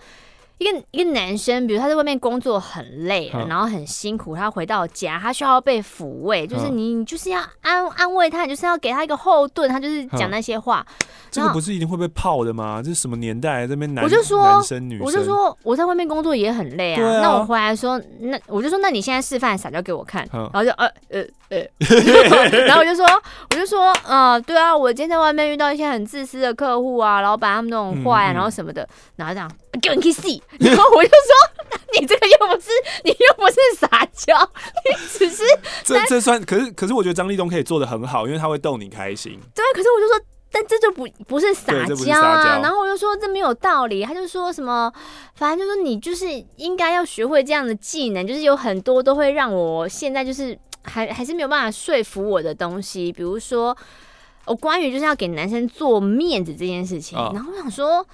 [0.62, 10.86] 一个一个男生，比如他在外面工作很累，嗯、然后很辛苦，他回到家，他需要被抚慰，就是你，你就是要安安慰他，你就是要给他一个后盾，他就是讲那些话。
[10.88, 12.80] 嗯、这个不是一定会被泡的吗？
[12.80, 13.66] 这是什么年代？
[13.66, 17.04] 这边男我就说男生女生，我就说我在外面工作也很累啊。
[17.04, 21.66] 啊那我回来说，那我就说，那你现在示范撒娇给我看，嗯、然后就呃呃呃，
[22.66, 23.04] 然后我就说，
[23.50, 29.50] 我就说，呃，对啊，我今天在外面遇到一些很自私的客户啊，老板他们那种坏啊，嗯嗯然后什么的，然后这样。
[29.80, 32.68] 给你去洗，然后我就说，你这个又不是，
[33.04, 34.36] 你又不是撒娇，
[34.84, 35.42] 你只是
[35.82, 39.38] 这这算，可是可是我觉得张立东可以做的很好，因为他会逗你开心。
[39.54, 42.60] 对，可是我就说，但这就不不是撒娇啊。
[42.62, 44.92] 然后我就说这没有道理，他就说什么，
[45.34, 53.76] 反正就说你就是应该要学会这样的技能，就是有很多都会让我现在就是还还是没有办法说服我的东西，比如说
[54.44, 58.06] 我关于就是要给男生做面子这件事情，然后我想说。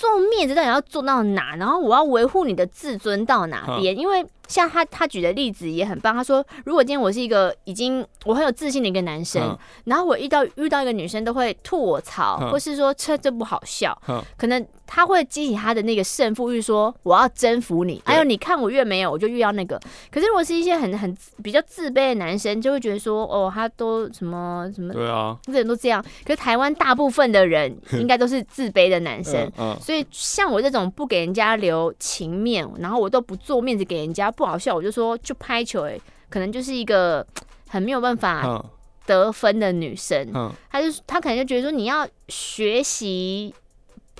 [0.00, 1.54] 做面子到底要做到哪？
[1.56, 3.96] 然后我要维护你的自尊到哪边？
[3.96, 6.14] 因为像他他举的例子也很棒。
[6.14, 13.96] 他说，如果今天我是一个已经我很有自信的一个男生，然后我遇到遇到一个女生都会吐我槽，或是说这这不好笑，
[14.36, 14.66] 可能。
[14.92, 18.02] 他会激起他的那个胜负欲，说我要征服你。
[18.04, 19.80] 还有你看我越没有，我就越要那个。
[20.10, 26.04] 可是如果是一些很很比较自卑的男生，就会觉得说，哦，他都什么什么，对啊，这人都这样。
[26.24, 29.48] 可是台湾大部分的人 应该都是自卑的男生，
[29.80, 36.00] 所以像我这种不给人家留情面，然后我都不做面子给人家，不好笑，我就说就拍球，哎，
[36.30, 37.26] 可能就是一个
[37.68, 38.64] 很没有办法
[39.04, 40.32] 得分的女生。
[40.70, 43.54] 她就她可能就觉得说，你要学习。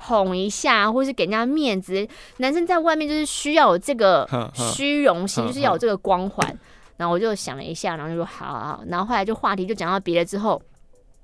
[0.03, 2.07] 捧一下，或是给人家面子，
[2.37, 6.59] 男生在外面就是需要有这个虚荣心，就是要有这个光环。
[6.97, 8.83] 然后我就想了一下，然后就说好好好。
[8.87, 10.59] 然后后来就话题就讲到别的之后，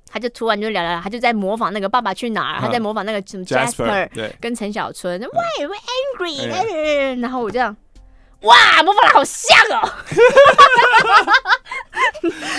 [0.07, 5.19] 他就突然就聊聊，他就在模仿那个《爸爸去哪儿》，他在模仿那个什么 Jasper 跟陈小春。
[5.21, 5.75] Why we
[6.27, 7.17] angry？
[7.19, 7.75] 然后我这样，
[8.41, 9.89] 哇，模仿的好像哦。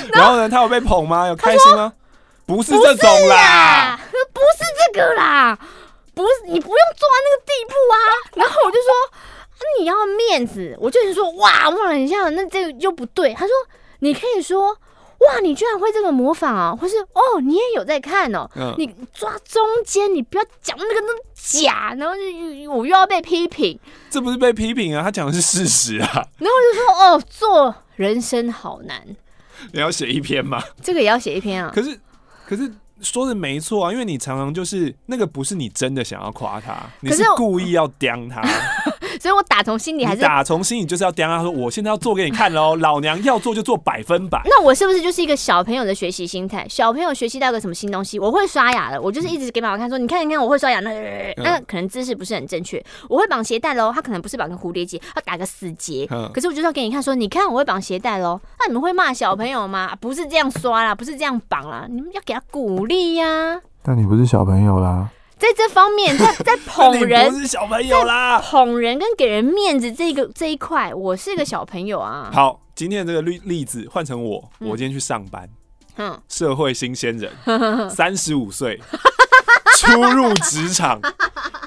[0.12, 1.26] 然后呢，他有被捧吗？
[1.28, 1.92] 有开心吗？
[2.46, 3.98] 不是这种啦，
[4.32, 5.58] 不是这个啦。
[6.14, 7.96] 不是你不用做到那个地步啊！
[8.34, 13.32] 然后我就说，啊、你要面子，我就是说哇，我很像，那这个又不对。
[13.34, 13.52] 他说，
[14.00, 14.76] 你可以说
[15.18, 23.78] 哇，你居然会这个模仿啊，或是哦，你也有在看哦，嗯、你抓中间，你不要讲那个那假，然后就我又要被批评，
[24.10, 29.02] 这不是被批评啊，他讲的是事实啊，然后就说哦，做人生好难，
[29.72, 30.62] 你要写一篇吗？
[30.82, 31.98] 这个也要写一篇啊，可是
[32.46, 32.70] 可是。
[33.00, 38.42] 说的没错啊，因为你常常就是那个不是你真的想要夸他，你是故意要刁他。
[39.18, 44.40] 所以我打从心里还是打从心里就是要刁他说，我现在要做给你看喽，老娘要做就做百分百。
[44.44, 46.66] 那我是不是就是一个小朋友的学习心态？
[46.68, 50.90] 小朋友学习到个什么新东西，我会刷牙了，我就是一直给妈妈看说，你看你看我会刷牙，那
[51.36, 52.82] 那可能姿势不是很正确。
[53.08, 56.06] 我会绑鞋带喽，他可能不是绑个蝴蝶结，他打个死结。
[56.32, 58.40] 可是我就是要给你看说，你看我会绑鞋带喽。
[58.58, 59.96] 那你们会骂小朋友吗？
[60.00, 63.60] 不是这样刷啦，不是这样绑啦，你们要给他鼓励呀。
[63.84, 65.08] 那你不是小朋友啦。
[65.38, 68.40] 在这方面，在 在捧人，不是小朋友啦。
[68.40, 72.30] 捧人跟给人面子这个这一块，我是个小朋友啊。
[72.32, 75.48] 好，今天这个例例子换成我，我今天去上班，
[75.98, 77.30] 嗯，社会新鲜人，
[77.90, 78.80] 三十五岁。
[79.76, 81.00] 初入职场，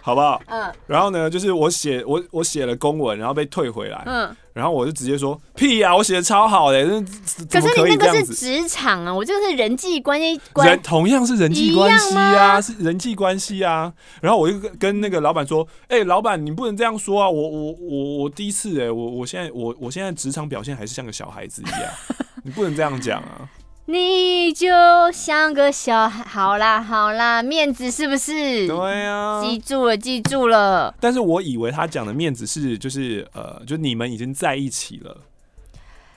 [0.01, 0.41] 好不好？
[0.47, 0.69] 嗯。
[0.85, 4.03] 然后呢，就是我写我我写了公文，然后被退回来。
[4.05, 4.35] 嗯。
[4.51, 6.83] 然后我就直接说：“屁呀，我写的超好的。”
[7.49, 10.37] 可是你那个是职场啊，我这个是人际关系。
[10.55, 13.93] 人同样是人际关系啊，是人际关系啊。
[14.19, 17.29] 然后我就跟跟那个老板说：“哎，老板，你不能这样说啊！
[17.29, 21.89] 我我我我第一次哎，我我现在我我现在职场表现还是像个小孩子一样，
[22.43, 23.47] 你不能这样讲啊。”
[23.91, 24.69] 你就
[25.11, 28.65] 像个小孩，好啦好啦，面子是不是？
[28.65, 30.95] 对啊，记住了记住了。
[31.01, 35.17] 但是我以为他讲的面子是，就是呃，就你们已经在一起了，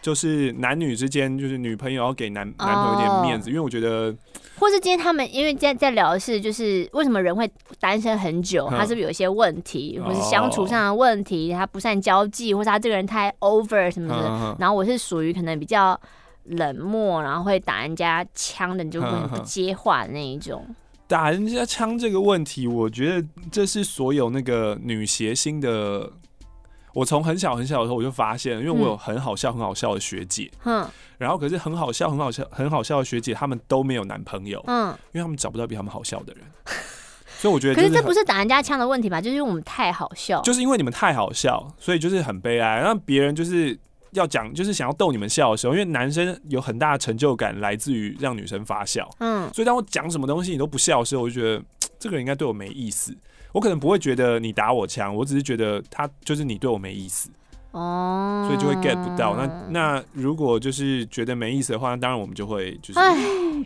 [0.01, 4.15] 就是男女之间，就是女朋友要给男男朋友一点面子，哦、因为我觉得，
[4.61, 14.29] 或是今天他们因为在在聊的是，就是为什么人会单身很久，他是不是有一些问题，或是相处上的问题，他不善交际，或是他这个人太 over 什么的。
[14.29, 16.01] 嗯、然后我是属于可能比较。
[16.45, 20.65] 冷漠，然后会打人家枪的，你就不不接话的那一种。
[21.07, 26.11] 打人家枪这个问题，我觉得这是所有那个女谐星的。
[26.95, 36.45] 我从很小很小的时候我就发现，因为我有很好笑很好笑的学姐，嗯，然后可是很好笑很好笑很好笑的学姐，她们都没有男朋友，嗯，因为他们找不到比他们好笑的人。
[37.39, 39.21] 所以我觉得，可是这不是打人家枪的问题吧？
[39.21, 43.79] 就是因为我们太好笑，就是因为你们太好笑，所以就是很悲哀，让别人就是。
[44.15, 51.63] 要讲就是想要逗你们笑的时候，因为男生有很大的成就感来自于让女生发笑，嗯，所以当我讲什么东西你都不笑的时候，我就觉得
[51.99, 53.17] 这个人应该对我没意思。
[53.53, 57.31] 我可能不会觉得你打我枪，我只是觉得他就是你对我没意思。
[57.75, 59.35] 哦，所以就会 get 不到。
[59.37, 63.01] 那那如果就是觉得没意思的话，那当然我们就会就是。
[63.01, 63.17] 唉，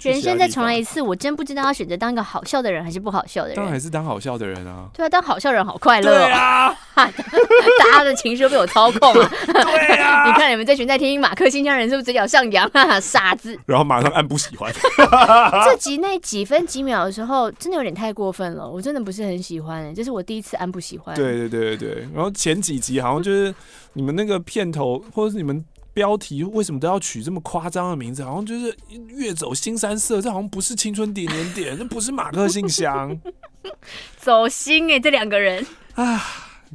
[0.00, 3.56] 人生再重来一次，我真不知道要选择当一个好笑的人还是不好笑的人。
[3.56, 4.88] 当然还是当好笑的人啊。
[4.94, 6.10] 对啊，当好笑人好快乐。
[6.10, 9.30] 对啊， 大家的情绪都被我操控了。
[9.46, 12.70] 对啊， 你看你们这群在听马克新疆人是不是嘴角上扬？
[13.02, 13.58] 傻子。
[13.66, 14.72] 然后马上按不喜欢。
[15.66, 18.66] 这集那几分几秒的时候，真的有点太过分了。
[18.66, 21.14] 我真的不是很喜欢，这是我第一次按不喜欢。
[21.14, 22.08] 对对对对对。
[22.14, 23.54] 然后前几集好像就是。
[23.94, 28.22] 你们那个片头或者是你们标题为什么都要取这么夸张的名字？
[28.22, 28.76] 好像就是
[29.08, 33.18] 越走新三色，这好像不是青春点点点，这不是马克信箱，
[34.16, 36.22] 走心哎、欸，这两个人 啊。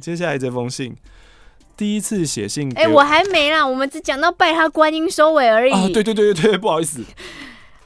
[0.00, 0.96] 接下来这封信，
[1.76, 5.72] 第一次写信，哎、欸，我还没啦，我们只讲到拜他观音收尾而已。
[5.72, 7.04] 啊，对对对对对，不好意思。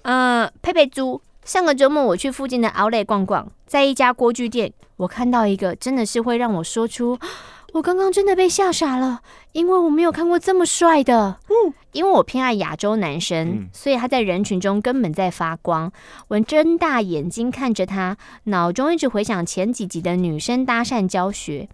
[0.03, 7.19] 嗯、呃，佩佩猪，上个周末我去附近的 Outlet 逛逛，在一家锅具店，我看到一个真的是会让我说出。
[7.75, 9.21] 我刚刚真的被吓傻了，
[9.53, 11.39] 因为我没有看过这么帅的。
[11.49, 15.93] 嗯，因为我偏爱亚洲男生，嗯、所以他在人群中根本在发光。
[16.29, 21.69] 我睁大眼睛看着他，脑中一直回想前几集的女生搭讪教学。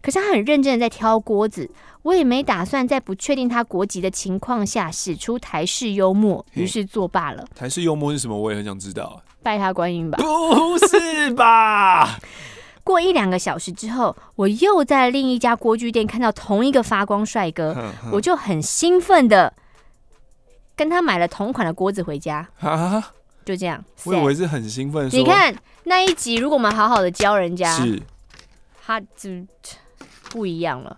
[0.00, 1.68] 可是他很认真的在挑锅子，
[2.02, 7.44] 我也没打算在不确定他国籍的情况下使出台式幽默，于是作罢了。
[7.54, 8.38] 台式幽默是什么？
[8.38, 9.20] 我也很想知道。
[9.42, 10.18] 拜他观音吧？
[10.18, 12.18] 不是吧？
[12.90, 17.76] 过一两个小时之后，我又在另一家锅具店看到同一个发光帅哥，
[18.12, 19.52] 我就很兴奋的
[20.74, 22.46] 跟他买了同款的锅子回家。
[22.58, 23.12] 啊，
[23.44, 23.82] 就这样。
[24.04, 25.08] 我以为是很兴奋。
[25.12, 28.02] 你看那一集，如果我们好好的教人家，是，
[28.84, 29.30] 他就
[30.30, 30.96] 不一样了。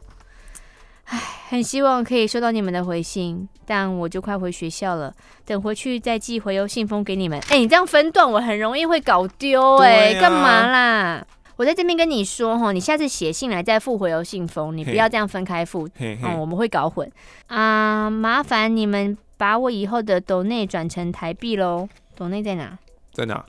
[1.05, 5.13] 唉，很希望可以收到你们的回信，但我就快回学校了，
[5.45, 7.39] 等回去再寄回邮信封给你们。
[7.51, 11.27] 哎，你这样分段，我很容易会搞丢哎，干嘛啦？
[11.57, 17.11] 我在这边跟你说哈，你下次写信来再附回邮信封，你不要这样分开附，嗯，我们会搞混
[17.49, 18.09] 啊。
[18.11, 21.89] 麻烦你们把我以后的斗内转成台币喽。
[22.15, 22.79] 斗内在哪？
[23.13, 23.45] 在哪？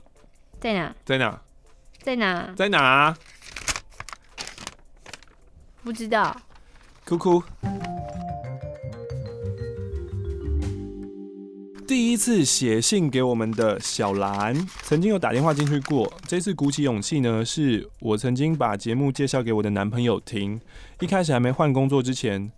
[0.60, 0.94] 在哪？
[1.04, 1.40] 在哪？
[2.02, 2.54] 在哪？
[2.56, 3.16] 在哪？
[5.82, 6.36] 不知道。
[7.04, 7.42] 哭哭。
[11.86, 16.12] 第第一次写信给我们的小兰，曾经有打电话进去过。
[16.28, 20.60] 这次鼓起勇气呢，是我曾经把节目介绍给我的男朋友听。
[21.00, 22.52] 一开始还没换工作之前，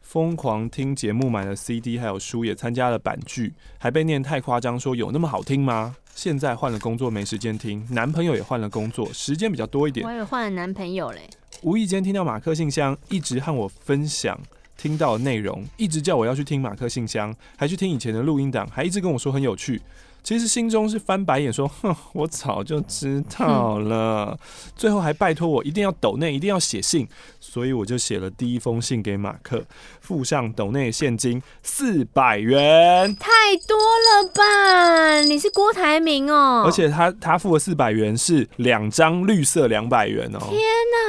[0.00, 5.96] 疯狂听节目，买了 CD 还有书，也参加了版剧，还被念太夸张，说有那么好听吗？
[6.14, 7.86] 现在换了工作，没时间听。
[7.90, 10.06] 男朋友也换了工作，时间比较多一点。
[10.06, 11.28] 我以为换了男朋友嘞。
[11.62, 14.38] 无意间听到马克信箱，一直和我分享。
[14.76, 19.80] 听到的内容，一直叫我要去听马克信箱，还去听以前的录音档，还一直跟我说很有趣。
[20.24, 24.36] 其实心中是翻白眼，说：“哼，我早就知道了。”
[24.74, 27.06] 最后还拜托我一定要抖内，一定要写信，
[27.38, 29.62] 所以我就写了第一封信给马克，
[30.00, 33.28] 附上抖内现金四百元，太
[33.68, 35.20] 多了吧？
[35.20, 36.62] 你是郭台铭哦！
[36.64, 40.38] 而且他他付的四百元是两张绿色两百元哦！
[40.48, 40.58] 天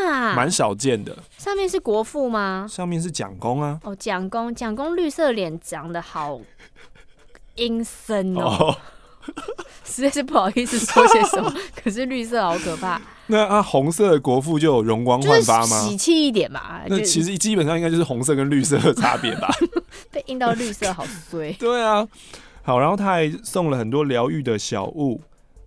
[0.03, 1.17] 哪，蛮少见的。
[1.37, 2.67] 上面是国父吗？
[2.69, 3.79] 上面是蒋公啊！
[3.83, 6.41] 哦，蒋公，蒋公绿色脸长得好
[7.55, 8.41] 阴森哦。
[8.41, 8.77] 哦
[9.85, 12.99] 实在是不好意思说些什么， 可是绿色好可怕。
[13.27, 15.81] 那啊，红色的国父就有容光焕发吗？
[15.87, 16.83] 喜气一点吧。
[16.87, 19.49] 那其实基本上应该就是红色跟绿色的差别吧。
[20.11, 21.51] 被印到绿色好衰。
[21.53, 22.07] 对啊，
[22.61, 25.21] 好，然后他还送了很多疗愈的小物，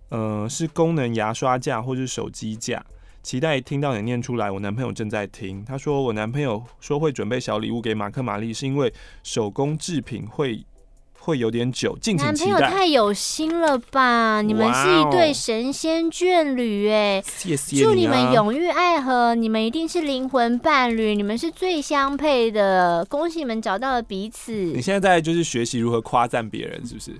[0.09, 2.83] 呃，是功能牙刷架或是手机架。
[3.21, 4.49] 期待听到你念出来。
[4.49, 8.93] 我男朋友正在听，他说我男朋友说会准备小礼物给马克玛丽，是因为
[9.23, 10.65] 手工制品会。
[11.19, 12.49] 会有点久，敬请期待。
[12.51, 14.41] 男朋友太有心了吧！
[14.41, 17.85] 你们是一对神仙眷侣哎，谢谢你啊。
[17.85, 23.05] 祝你们永浴爱河，你们一定是灵魂伴侣，你们是最相配的。
[23.05, 24.51] 恭喜你们找到了彼此。
[24.51, 27.11] 你现在在就是学习如何夸赞别人，是不是？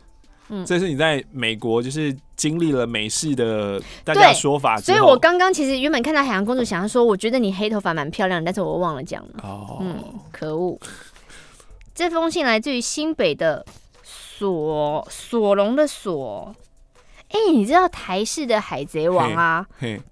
[0.49, 9.29] 嗯，这是你在美国就是经历了美式的大家说法，所以我刚刚其实原本看到海洋公主想要说，我觉得你黑头发蛮漂亮，但是我忘了讲了。
[9.43, 10.79] 哦，嗯，可恶。
[11.93, 13.63] 这封信来自于新北的。
[14.39, 16.55] 索索隆的索，
[17.27, 19.65] 哎、欸，你知道台式的《海贼王》啊，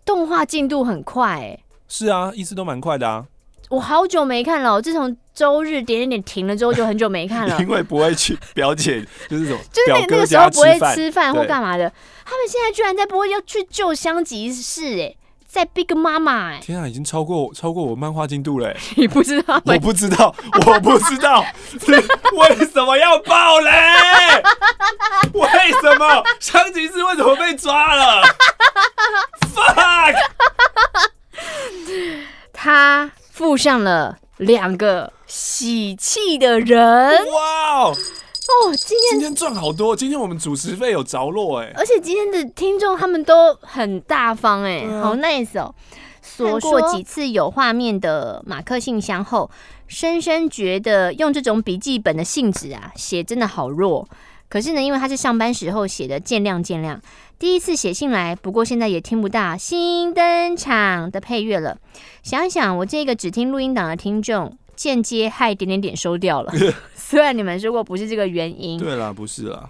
[0.03, 1.57] 动画进度很快、
[1.88, 3.25] 是啊，一直都蛮快的啊。
[3.69, 7.57] 我好久没看了，我自从周日点点点停了之后，就很久没看了。
[7.63, 11.89] 因为不会去表姐，就是什么， 就是那那个时候不会吃饭或干嘛的。
[12.25, 15.15] 他们现在居然在播要去救香吉士、欸，哎。
[15.58, 16.60] 在 Big Mama 哎！
[16.62, 18.78] 天啊，已经超过超过我漫画进度嘞！
[18.95, 19.60] 你不知道？
[19.66, 20.36] 我不知道，
[20.68, 21.43] 我不知道，
[21.89, 23.72] 为什么要爆雷？
[25.34, 25.47] 为
[25.82, 28.22] 什么香吉士为什么被抓了
[29.55, 30.16] ？Fuck！
[32.53, 37.18] 他附上了两个喜气的人。
[37.32, 37.97] 哇哦！
[38.47, 39.95] 哦，今天今天赚好多！
[39.95, 45.73] 今天我们主持费有着落哎，而且今天的听众他们都很大方哎，嗯、好 nice 哦。
[46.21, 49.49] 说过几次有画面的马克信箱后，
[49.87, 54.07] 深深觉得用这种笔记本的性质啊，写真的好弱。
[54.49, 56.97] 可是呢，因为他是上班时候写的，见谅见谅。
[57.37, 61.77] 第一次写信来，不过现在也听不到新登场的配乐了。
[62.23, 64.57] 想想我这个只听录音档的听众。
[64.78, 66.53] 间接害点点点收掉了，
[66.95, 68.80] 虽然你们说过不是这个原因。
[68.80, 69.69] 对啦，不是啦。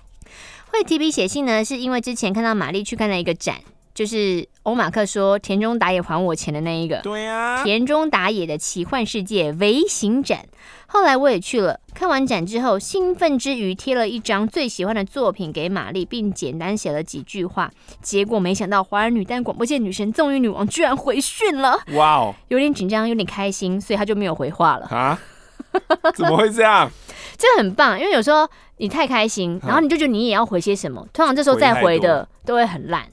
[0.67, 3.55] 会提笔写信呢，是因为之前看到玛丽去看了一个展，
[3.97, 6.97] 就是欧马克说田中打野还我钱的那一个。
[6.97, 10.45] 对啊，田中打野的奇幻世界微型展。
[10.85, 17.71] 后来我也去了，看完展之后，兴奋之余贴了一张最喜欢的作品给玛丽，并简单写了几句话。
[17.99, 21.79] 结果没想到，华人女单广播界女神综艺女王居然回讯了！
[21.95, 25.19] 哇哦，有点紧张，有点开心，所以她就没有回话了啊？
[26.13, 26.87] 怎么会这样？
[27.35, 33.03] 这很棒，因为有时候你太开心，然后你就觉得你也要回些什么，通常这时候再回的都会很烂，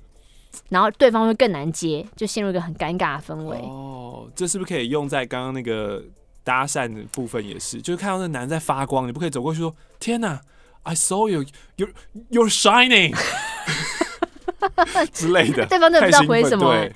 [0.74, 3.56] 然后对方会更难接，就陷入一个很尴尬的氛围。
[3.58, 6.02] 哦，这是不是可以用在刚刚那个？
[6.46, 10.38] 搭讪的部分也是，就是看到那男在发光，你不可以走过去说：“天哪
[10.82, 11.42] ，I saw you,
[11.78, 11.90] you're
[12.30, 13.16] you're shining”
[15.10, 15.64] 之类的。
[15.72, 16.86] 对方都不知道回什么。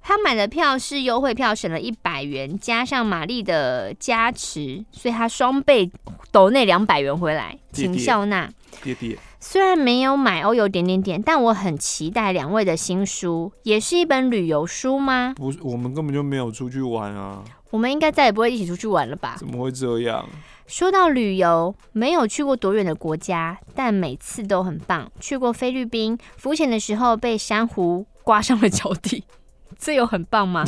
[0.00, 5.90] 他买的票是优惠票，省了一百元，加上玛丽的加持，所以他双倍
[6.30, 8.48] 抖那两百元回来，请笑纳。
[8.84, 15.32] 爹爹，虽然没有买欧游点点点，但我很期待两位的新书，也是一本旅游书吗？
[15.34, 17.42] 不是，我们根本就没有出去玩啊。
[17.70, 19.36] 我们应该再也不会一起出去玩了吧？
[19.38, 20.28] 怎么会这样？
[20.66, 25.10] 说到旅游，没有去过多远的国家，但每次都很棒。
[25.18, 29.24] 去过菲律宾，浮潜的时候被珊瑚刮伤了脚底，
[29.78, 30.64] 这有很棒吗？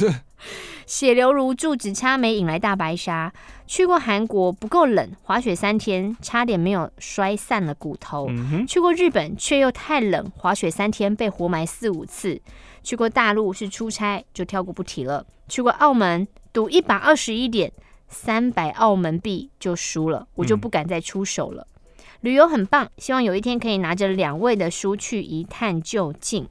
[0.87, 3.33] 血流如注，只差没引来大白鲨。
[3.67, 8.27] 去过韩国，不够冷，滑雪三天，差点没有摔散了骨头。
[8.29, 12.41] 嗯、去过日本，却又太冷，滑雪三天被活埋四五次。
[12.83, 15.25] 去过大陆是出差，就跳过不提了。
[15.49, 17.73] 去过澳门，赌一把二十一点，
[18.09, 21.67] 三百澳门币就输了，我就不敢再出手了。
[21.71, 26.47] 嗯、旅游很棒，希望有一天可以拿着两位的书去一探究竟。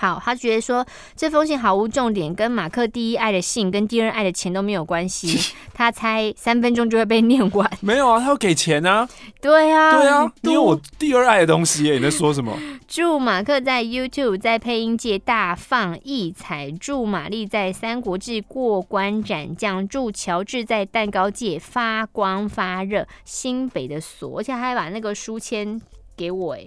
[0.00, 0.86] 好，他觉得说
[1.16, 5.52] 这封信毫无重点，跟马克第一爱的信跟第二爱的钱都没有关系。
[5.74, 7.68] 他猜三分钟就会被念完。
[7.80, 9.08] 没有啊，他要给钱啊。
[9.40, 12.56] 对啊，对啊，因为我第二爱的东西耶，你在说什么？
[12.86, 23.06] 祝马克在 YouTube 在配音界大放异彩，祝玛丽在三国志过关斩将，祝乔治在蛋糕界发光发热。
[23.24, 25.80] 新北的锁，而且还把那个书签
[26.16, 26.66] 给我哎。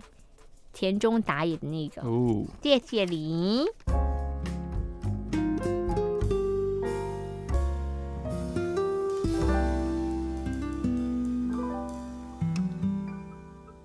[0.74, 3.66] 田中打野的那个，哦，谢谢你。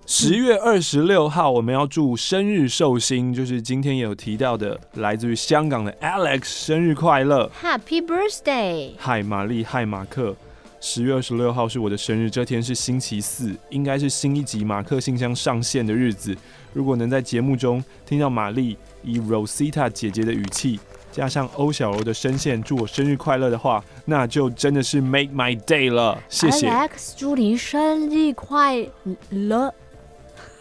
[0.09, 8.93] 十月二十六号，我们要祝生日寿星，就是今天也有提到的，来自于香港的 Alex，生日快乐，Happy Birthday！
[8.97, 10.35] 嗨，玛丽，嗨，马克。
[10.79, 16.35] 十月二十六号是我的生日，这天是星期四，应该是新一集马克信箱上线的日子。
[16.71, 20.79] 如果能在节目中听到玛丽以 Rosita 姐姐的语气，
[21.11, 26.21] 加上欧小柔的声线，祝我生日快乐的话，那就真的是 make my day 了。
[26.29, 26.69] 谢谢。
[26.69, 28.87] Alex，祝你生日快
[29.31, 29.73] 乐。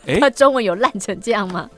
[0.06, 1.68] 哎，他 中文有烂成这样吗？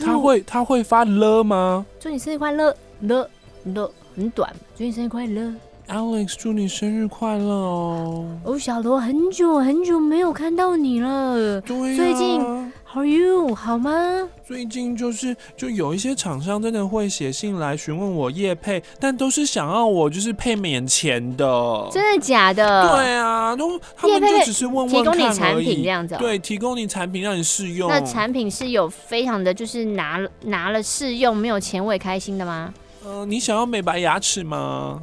[0.00, 1.84] 他会他会发了吗？
[2.00, 3.28] 祝你生日快乐，了
[3.64, 4.50] 了很短。
[4.74, 5.52] 祝你生日快乐。
[5.88, 8.24] Alex，祝你生日快乐哦！
[8.44, 11.60] 哦小罗，很久很久没有看到你了。
[11.60, 12.40] 对啊，最近
[12.84, 13.54] How are you？
[13.54, 14.28] 好吗？
[14.46, 21.88] 最近就是就有一些厂商真的会写信来询问我叶配，但都是想要我就是配免钱的。
[21.90, 22.96] 真的假的？
[22.96, 24.88] 对啊，都他们就只是问问。
[24.88, 26.16] 提供你产品这样子。
[26.18, 27.88] 对，提供你产品让你试用。
[27.88, 32.72] 那产品是有非常的就是拿拿了试用没有钱我也开心的吗？
[33.04, 35.02] 嗯、呃，你想要美白牙齿吗？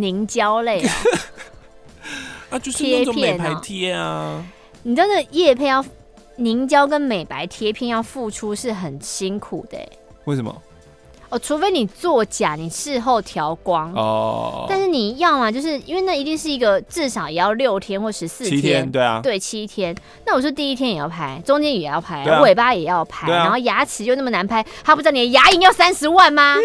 [0.00, 0.94] 凝胶类啊，
[2.50, 4.44] 啊，就是那种美白贴啊。
[4.82, 5.84] 你知道那业配要
[6.36, 9.78] 凝胶跟美白贴片要付出是很辛苦的。
[10.24, 10.62] 为什么？
[11.30, 14.64] 哦，除非你作假，你事后调光哦。
[14.66, 19.94] 但是你要嘛，就是因为那一定是一个至少也要六天或十四天，七天，对啊，对，七天。
[20.24, 26.56] 那我说第一天也要拍，中间也要拍，啊、尾巴也要拍，啊、然后牙齿又那么难拍，他不知道你的牙龈要三十万吗？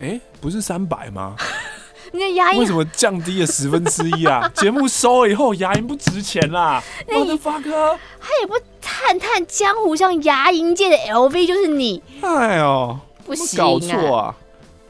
[0.00, 1.36] 哎、欸，不是三百吗？
[2.12, 4.46] 你的牙龈为什么降低了十分之一啊？
[4.54, 6.82] 节目收了以后，牙龈不值钱啦！
[7.08, 12.02] 我的发哥，他也不探探江湖上牙龈界的 LV 就是你。
[12.20, 13.64] 哎呦，不行啊！
[13.64, 14.36] 搞错啊！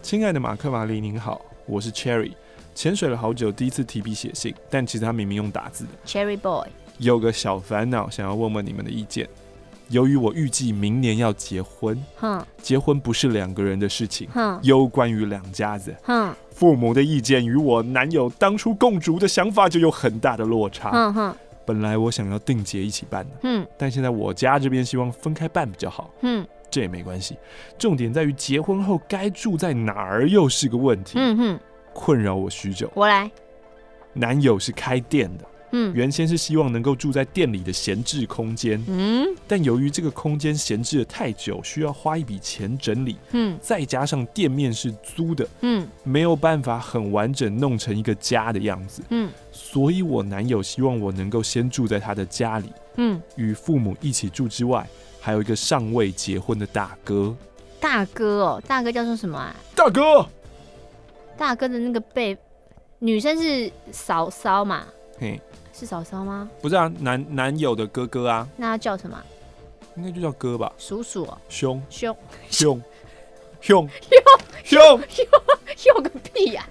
[0.02, 2.32] 亲爱的马克玛丽，您好，我是 Cherry。
[2.74, 5.90] 潜水了好久，第一次提笔写信，但其实他明明用打字的。
[6.06, 6.66] Cherry Boy
[6.98, 9.28] 有个小烦恼，想要问问你们的意见。
[9.93, 16.34] 由于我预计明年要结婚，哼，结婚不是两个人的事情，哼，攸关于两家子，哼。
[16.51, 21.34] 父母的意见与我男友当初共筑的想法就有很大的落差。
[21.64, 26.11] 本来我想要定结一起办的，嗯，但现在我家这边希望分开办比较好。
[26.20, 27.36] 嗯，这也没关系，
[27.78, 31.14] 重点在于结婚后该住在哪儿又是个问题。
[31.16, 31.61] 嗯哼，
[31.93, 32.90] 困扰我许久。
[32.95, 33.30] 我来，
[34.12, 35.45] 男友是开店的。
[35.72, 54.86] 嗯，原先是希望能够住在店里的闲置空间，嗯，但由于这个空间闲置了太久，需要花一笔钱整理，嗯，再加上店面是租的，嗯，没有办法很完整弄成一个家的样子，嗯，所以我男友希望我能够先住在他的家里，嗯，与父母一起住之外，
[55.20, 57.34] 还有一个尚未结婚的大哥，
[57.80, 59.56] 大哥哦，大哥叫做什么啊？
[59.74, 60.26] 大哥，
[61.38, 62.36] 大哥的那个被，
[62.98, 64.84] 女生是嫂嫂嘛？
[65.18, 65.40] 嘿。
[65.72, 66.48] 是嫂嫂吗？
[66.60, 68.46] 不是啊，男男友的哥哥啊。
[68.56, 69.18] 那他叫什么？
[69.96, 70.72] 应该就叫哥吧。
[70.78, 71.26] 叔叔。
[71.48, 72.16] 兄兄
[72.50, 72.82] 兄
[73.60, 73.88] 兄
[74.64, 75.26] 兄兄
[75.76, 76.66] 兄个屁呀！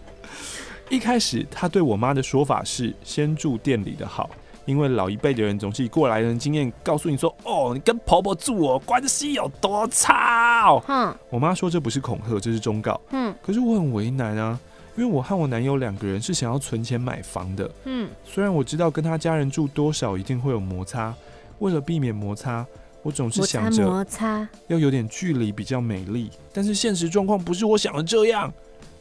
[0.90, 4.30] 一开始他对我妈的说法是先住店里的好，
[4.66, 13.00] 因为老一辈的人总是以过来人经验告诉你说：“哦，你跟婆婆住哦，关系有多差。”哼，我妈说这不是恐吓，这是忠告。
[13.12, 14.60] 嗯，可是我很为难啊。
[14.98, 21.14] 因为我和我男友两个人是想要存钱买房的，嗯，虽然我知道跟他家人住多少一定会有摩擦，
[21.60, 22.66] 为了避免摩擦，
[23.02, 28.54] 我总是想着摩擦要有点距离比较美丽，但是现实状况不是我想的这样。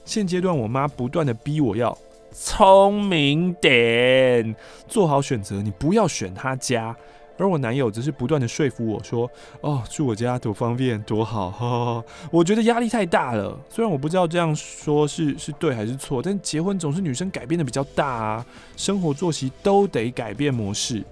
[0.04, 1.96] 现阶段我妈不断的逼我要
[2.32, 4.54] 聪明点，
[4.88, 6.96] 做好选择，你不要选他家。
[7.40, 9.28] 而我男友则是不断的说服我说
[9.62, 13.58] ：“哦，住我家多方便多好。”我觉得压力太大了。
[13.70, 21.02] 虽然我不知道这样说是是对还是错，但结婚总是女生改变的比较大啊，生活作息都得改变模式。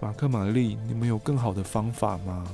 [0.00, 2.46] 马克、玛丽，你们有更好的方法吗？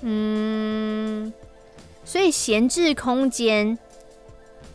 [0.00, 1.30] 嗯，
[2.06, 3.78] 所以闲置空间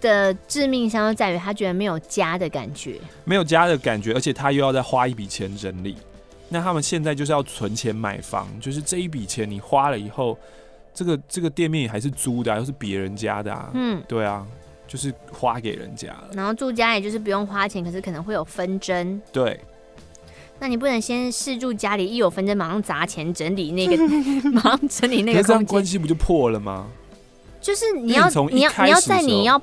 [0.05, 5.97] 的致命伤就在于他觉得没有家的感觉，没有家的感觉，而且他又要再花一笔钱整理。
[6.47, 10.37] 那他们现在就是要存钱买房，就是这一笔钱你花了以后，
[10.93, 13.71] 这个这个店面还是租的啊，又是别人家的啊。
[13.73, 14.45] 嗯，对啊，
[14.87, 16.29] 就是花给人家了。
[16.33, 19.19] 然后住家也就是不用花钱，可是可能会有纷争。
[19.31, 19.59] 对。
[20.57, 23.97] 那你不能先试住家里，一有纷争马上砸钱整理那个，
[24.51, 26.87] 马上整理那个这样，关系不就破了吗？
[27.59, 29.59] 就是你要你要你要在你要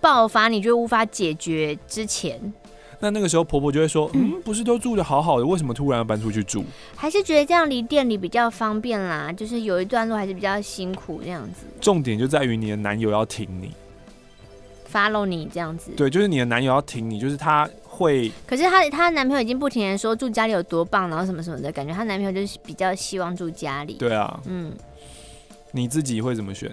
[0.00, 2.52] 爆发你就无法解决之前，
[3.00, 6.64] 那那个时候婆婆就会说，嗯，不是都住的好好的，为什么突然要搬出去住？
[6.94, 11.66] 还是觉得这样离店里比较方便啦，就是有一段路还是比较辛苦这样子。
[11.80, 13.72] 重点就在于你的男友要挺你
[14.92, 15.90] ，follow 你这样子。
[15.96, 17.68] 对，就是你的男友要挺你，就是他。
[17.98, 23.94] 会，可是她她男朋友已经不停的说住家里有多棒，然后什么什么的感觉，她男朋友就是比较希望住家里。
[23.94, 24.70] 对啊，嗯，
[25.72, 26.70] 你自己会怎么选？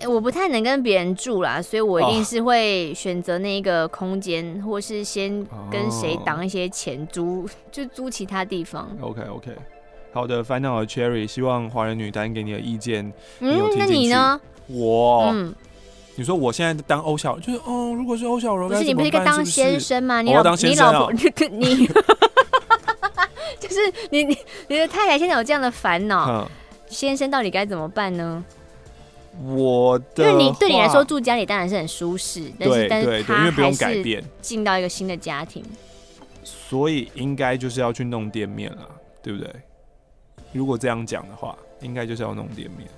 [0.00, 8.88] 欸，我不太能跟别人住啦，所以我一定是会选择那个空间，或是先跟谁挡一些钱租，就租其他地方。
[9.00, 9.50] OK OK，
[10.12, 14.40] 好的，烦恼的 Cherry，希望华人女单给你的意见，嗯，那你呢？
[14.66, 15.54] 我，嗯。
[16.16, 20.20] 你说我现在当欧小，就是哦，如果是欧小柔，不是你不是一个当先生吗？
[20.20, 21.12] 你老你老婆，
[21.50, 21.86] 你，你
[23.58, 23.76] 就是
[24.10, 24.36] 你你
[24.68, 26.46] 你的太太现在有这样的烦恼，嗯、
[26.88, 28.44] 先生到底该怎么办呢？
[29.42, 35.64] 我的，因为你对你来说住家里当然是很舒适，但是但是他因为不用改变，进到一个新的家庭，
[36.42, 38.88] 所以应该就是要去弄店面了，
[39.22, 39.48] 对不对？
[40.52, 42.88] 如果这样讲的话，应该就是要弄店面。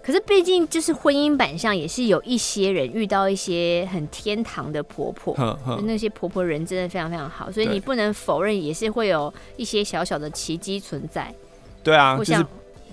[0.00, 5.34] 可是毕竟就是婚姻版上也是有一些人遇到一些很天堂的婆婆，
[5.66, 11.34] 就那些婆婆人真的非常非常好，所以你不能否认也是会有一些小小的奇迹存在。
[11.82, 12.46] 对啊，就是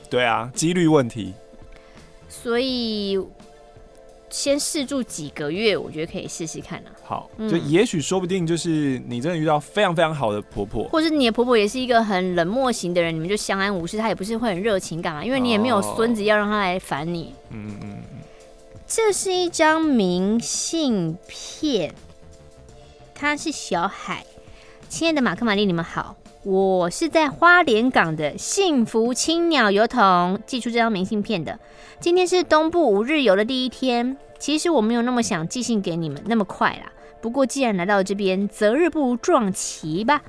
[0.10, 1.34] 对啊，几率问题。
[2.32, 3.20] 所以。
[4.34, 7.04] 先试住几个月，我觉得可以试试看呢、啊。
[7.04, 17.36] 好，就也许说不定就是你真的遇到非常非常好的婆婆，或者你的婆婆也是一个很冷漠型的人，你们就相安无事，她也不是会很热情干嘛，因为你也没有孙子要让她来烦你。
[17.50, 17.98] 嗯嗯嗯。
[18.88, 21.94] 这是一张明信片，
[23.14, 24.26] 他是小海，
[24.88, 31.60] 亲爱的马克玛丽，你们好，我是在花莲港的幸福青鸟邮筒寄出这张明信片的。
[32.00, 36.92] 今天是东部五日游的第一天，其实我没有那么想寄信给你们那么快啦。
[37.22, 40.24] 不过既然来到这边，择日不如撞期吧。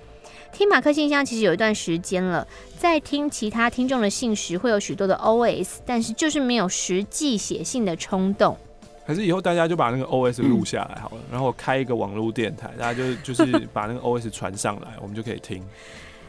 [0.52, 2.46] 听马克信箱其实有一段时间了，
[2.76, 8.58] 在听其他听众的信时会有许多的 OS，但是就是没有实际写信的冲动。
[9.04, 15.62] 还是以后大家就把那个 OS 录下来好了，嗯、然后开一个网络电台，大家就就是 把那个 OS 传上来，我们就可以听。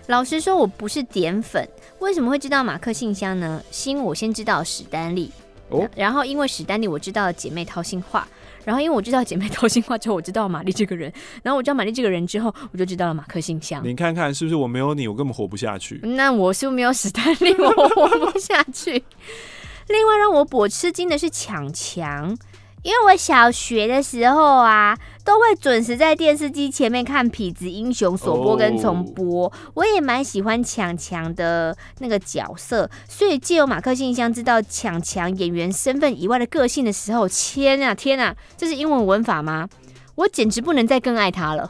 [0.07, 1.65] 老实说，我不是点粉，
[1.99, 3.63] 为什么会知道马克信箱呢？
[3.71, 5.31] 是因为我先知道史丹利，
[5.69, 8.27] 哦，然后因为史丹利，我知道姐妹掏心话，
[8.65, 13.81] 然后因为我知道姐妹掏心话之后，我知道玛丽这个人，然后我知道玛丽这个人之后，我就知道了马克信箱。
[13.85, 16.01] 你看看是不是我没有你，我根本活不下去？
[16.03, 18.91] 那我是不是没有史丹利，我活不下去。
[19.87, 22.37] 另外让我颇吃惊的是抢强。
[22.83, 29.43] 因为我小学的时候啊，都会准时在电视机前面看《痞子英雄》首播跟重播。
[29.43, 29.53] Oh.
[29.75, 39.69] 我也蛮喜欢强强的那个角色，所以借由马克信箱知道强强演员身份以外的个性的时候，天啊天啊，这是英文文法吗？
[40.15, 41.69] 我简直不能再更爱他了。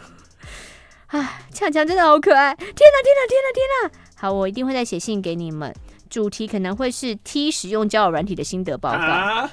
[1.08, 2.54] 啊，强强真的好可爱！
[2.54, 3.90] 天哪天哪天哪天哪！
[4.16, 5.74] 好，我一定会再写信给你们，
[6.08, 9.50] 主题可能会是 T 使用交友软体的心得报告。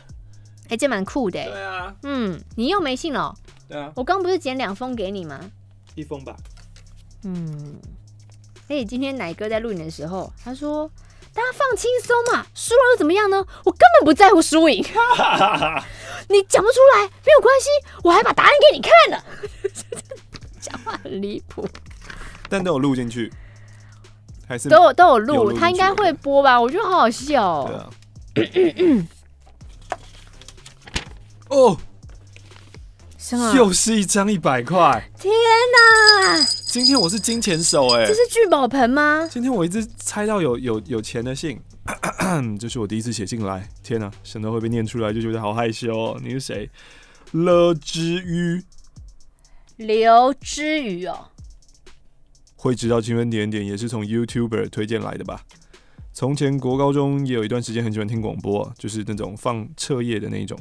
[0.67, 1.43] 啊哎、欸，这蛮酷的。
[1.43, 3.33] 对啊，嗯，你又没信了。
[3.67, 5.39] 对啊，我刚不是剪两封给你吗？
[5.95, 6.35] 一封吧。
[7.23, 7.79] 嗯。
[8.69, 10.91] 哎、欸，今天奶哥在录影的时候，他说
[11.33, 13.37] ：“大家放轻松嘛，输了又怎么样呢？
[13.63, 14.83] 我根本不在乎输赢。
[16.29, 17.69] 你讲不出来没有关系，
[18.03, 19.23] 我还把答案给你看呢。
[20.59, 21.65] 讲话很离谱。
[22.49, 23.31] 但都有录进去，
[24.45, 26.59] 还是都有都有录，他应该会播吧？
[26.59, 27.93] 我觉得好好笑、喔。
[28.33, 29.07] 对啊。
[31.49, 31.77] 哦，
[33.55, 35.09] 又是一张一百块！
[35.17, 36.45] 天哪！
[36.65, 39.27] 今天我是金钱手哎，这是聚宝盆吗？
[39.31, 41.59] 今天我一直猜到有有有钱的信，
[42.59, 43.69] 这是我第一次写信来。
[43.81, 46.19] 天哪，想到会被念出来就觉得好害羞哦。
[46.21, 46.69] 你是谁？
[47.31, 48.63] 乐之鱼，
[49.77, 51.29] 刘之鱼哦。
[52.55, 55.41] 会知道青分点点也是从 YouTuber 推荐来的吧？
[56.11, 60.59] 从前国高中也有一段时间很喜欢听广播，就是那种放彻夜的那一种。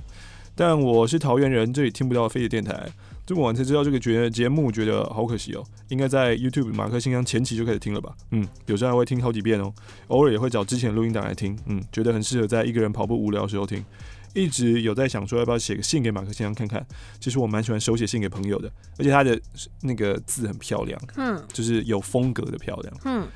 [0.58, 2.88] 但我是桃园人，这里听不到飞碟电台。
[3.26, 5.62] 这么晚才知道这个节节目，觉得好可惜哦。
[5.88, 8.14] 应该在 YouTube 马克信箱前期就开始听了吧？
[8.30, 9.70] 嗯，有时候还会听好几遍哦。
[10.08, 13.84] 偶尔也会找之前录音档来听，嗯，觉得很适合在一个人跑步无聊的时候听。
[14.32, 16.86] 一直有在想说要不要写个信给马克信箱看看。
[17.20, 19.38] 其实我蛮喜欢手写信给朋友的，而且他的
[19.82, 23.26] 那个字很漂亮，嗯，就是有风格的漂亮，嗯。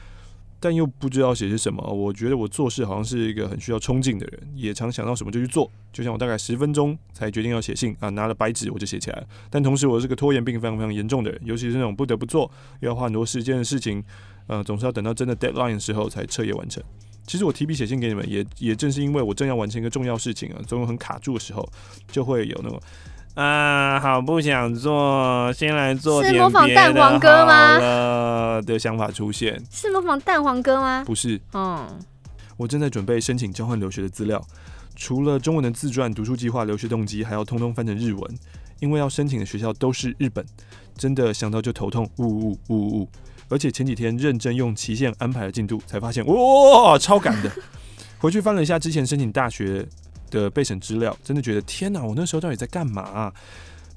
[0.61, 1.83] 但又不知道写些什么。
[1.91, 5.69] 我觉得我做事好像是一个很需要冲劲的人，也常想到什么就去做。
[5.93, 9.27] 就像我大概十分钟才决定要写信啊，拿了白纸我就写起来。
[9.49, 12.49] 但同时我是个拖延病非常非常严重的人，尤其是那种不得不做
[12.81, 14.05] 要花很多时间的事情，
[14.47, 16.83] 呃，总是要等到真的 deadline 的时候才彻夜完成。
[17.27, 21.67] 其实我提笔写信给你们，也也正是因为我正要完成一个重要事情啊，总有很卡住的时候，
[22.13, 22.81] 就会有那种。
[23.35, 26.23] 啊，好不想做，先来做。
[26.23, 28.61] 是模仿蛋黄哥吗？
[28.63, 29.63] 的想法出现。
[29.71, 31.05] 是模仿蛋黄哥吗？
[31.07, 31.41] 不是。
[31.55, 31.87] 嗯，
[32.57, 34.43] 我正在准备申请交换留学的资料，
[34.97, 38.39] 除了中文的自传、读书计划、留学动机，还要通通翻成日文，
[38.81, 40.45] 因为要申请的学校都是日本，
[40.97, 43.09] 真的想到就头痛，呜呜呜呜呜。
[43.49, 47.51] 而且前几天认真用期限安排了进度，才发现哇，超赶的。
[48.19, 49.87] 回去翻了一下之前申请大学
[50.31, 52.03] 的备审资料，真的觉得天哪！
[52.03, 53.31] 我那时候到底在干嘛？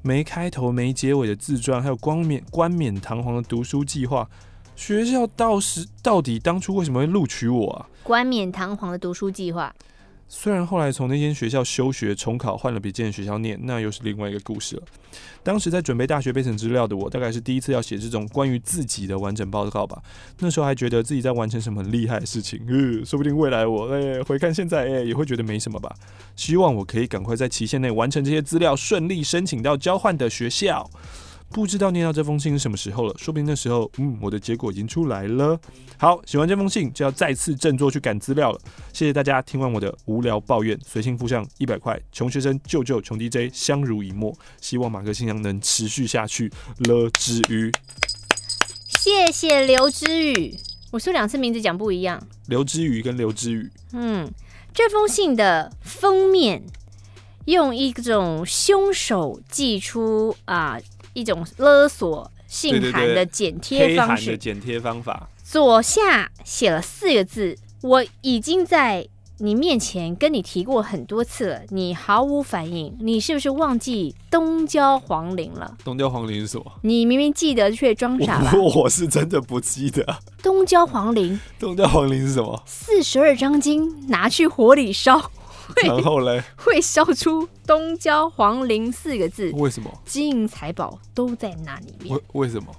[0.01, 4.29] 没开头没结尾的自传，还有光冕冠冕堂皇的读书计划，
[4.75, 7.87] 学校到时到底当初为什么会录取我啊？
[8.03, 9.73] 冠冕堂皇的读书计划。
[10.27, 14.83] 虽然后来从那间学校休学重考，换了别间学校念，那又是另外一个故事了。
[15.43, 20.01] 当时在准备大学备审资料的我，大概是第一次要写这种关于自己的完整报告吧。
[20.39, 25.93] 那时候还觉得自己在完成什么很厉害的事情，呃，说不定未来我诶、回看现在诶、也会觉得没什么吧。
[26.35, 30.89] 希望我可以赶快在期限内完成这些资料，顺利申请到交换的学校。
[31.53, 35.57] 不知道念到这封信是什么时候了，说不定那时候，嗯，我的结果已经出来了。
[35.99, 38.59] 好，写完这封信就要再次振作去赶资料了。
[38.91, 44.35] 谢谢大家听完我的无聊抱怨，随信附上一百块，穷学生救救穷 DJ，相濡以沫。
[44.59, 47.07] 希望马克信箱能持续下去了。
[47.19, 47.71] 之余，
[48.89, 50.57] 谢谢刘之宇，
[50.89, 53.69] 我说两次名字讲不一样，刘之宇跟刘之宇。
[53.91, 54.27] 嗯，
[54.73, 56.63] 这封信的封面
[57.45, 60.79] 用一种凶手寄出啊。
[61.13, 65.29] 一种勒索信函的剪贴方式，剪贴方法。
[65.43, 69.07] 左下写了四个字：“我已经在
[69.39, 76.71] 你面前跟你提过很多次了，你毫无反应，你是不是忘记东郊皇陵了？”东郊皇陵是什么？
[76.81, 78.53] 你明明记得却装傻吧？
[78.55, 80.05] 我，我是真的不记得。
[80.41, 82.63] 东郊皇陵，东郊皇陵是什么？
[82.65, 85.31] 四十二章经拿去火里烧。
[85.83, 89.51] 然后嘞，会烧出“东郊皇陵”四个字。
[89.55, 89.91] 为什么？
[90.05, 92.15] 金银财宝都在那里面。
[92.15, 92.73] 为为什么？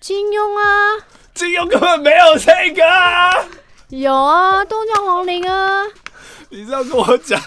[0.00, 3.32] 金庸啊，金庸根本没有这个啊。
[3.88, 5.84] 有啊，东郊皇陵啊。
[6.50, 7.40] 你这样跟我讲，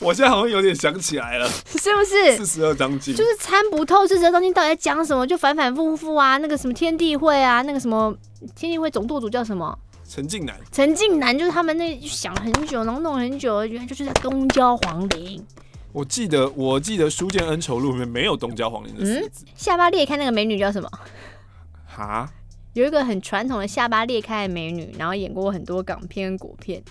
[0.00, 2.36] 我现在好像有点想起来了，是不是？
[2.38, 6.38] 四十二章经，就是参不透四十二章经到底在讲什么，就反反复复啊。
[6.38, 8.12] 那个什么天地会啊，那个什么
[8.56, 9.78] 天地会总舵主叫什么？
[10.14, 15.42] 陈近南，陈近南就是他们那想了很久，然后弄很久，原来就是在东郊皇陵。
[15.90, 19.00] 我记得，我记得《书剑恩仇录》里面没有东郊皇陵的。
[19.02, 20.90] 嗯，下巴裂开那个美女叫什么？
[21.86, 22.30] 哈？
[22.74, 26.82] 有一个很传统的下巴裂开的美女，然后演过很多港片、国片。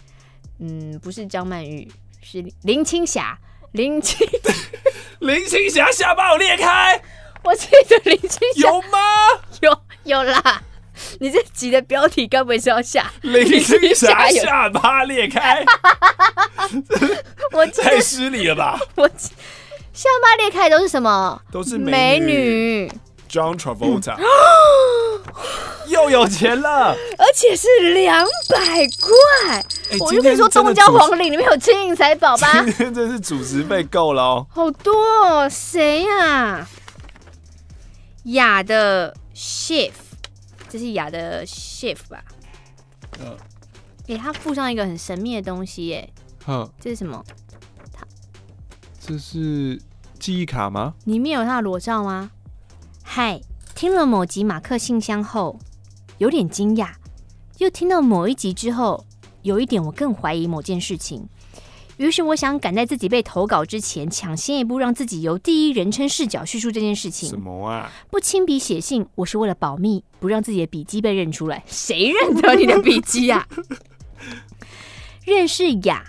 [0.57, 1.88] 嗯，不是张曼玉，
[2.24, 3.38] 是林青霞。
[3.74, 4.28] 林青，
[5.22, 6.99] 林青霞下巴有裂开？
[7.45, 8.97] 我记得林青霞有吗？
[9.61, 10.63] 有，有啦。
[11.20, 15.64] 你这集的标题该不会是要下林青霞下巴裂开？
[17.52, 18.80] 我太失礼了吧！
[18.95, 19.08] 我
[19.93, 21.41] 下巴裂开都是什么？
[21.52, 22.91] 都是美女。
[23.30, 24.18] John Travolta
[25.88, 29.64] 又有钱了，而且是两百块。
[29.99, 32.62] 我就跟你说，东郊皇陵里面有金银财宝吧？
[32.64, 35.49] 今天真是主持费够了哦，好多哦。
[35.49, 36.68] 谁呀？
[38.26, 39.91] 雅的 chef。
[40.72, 42.24] 这是雅的 shift 吧？
[43.19, 43.36] 嗯，
[44.05, 46.09] 给他附上一个很神秘的东西耶。
[46.45, 47.22] 哼，这是什么？
[47.91, 48.07] 他
[48.97, 49.82] 这是
[50.17, 50.93] 记忆卡吗？
[51.03, 52.32] 里面有他的裸照吗？
[53.03, 53.41] 嗨，
[53.76, 55.59] 听了某集马克信箱后，
[56.19, 56.88] 有点惊讶；
[57.57, 59.05] 又听到某一集之后，
[59.41, 61.28] 有一点我更怀疑某件事情。
[61.98, 67.30] 于是我想赶在自己被投稿之前，抢先一步让自己由第一人称视角叙述这件事情。
[67.30, 67.92] 什么啊？
[68.10, 71.64] 不亲笔写信，我是为了保密，不让自己的笔迹被认出来。
[71.68, 73.48] 谁认得你的笔迹呀？
[75.26, 76.04] 认识雅，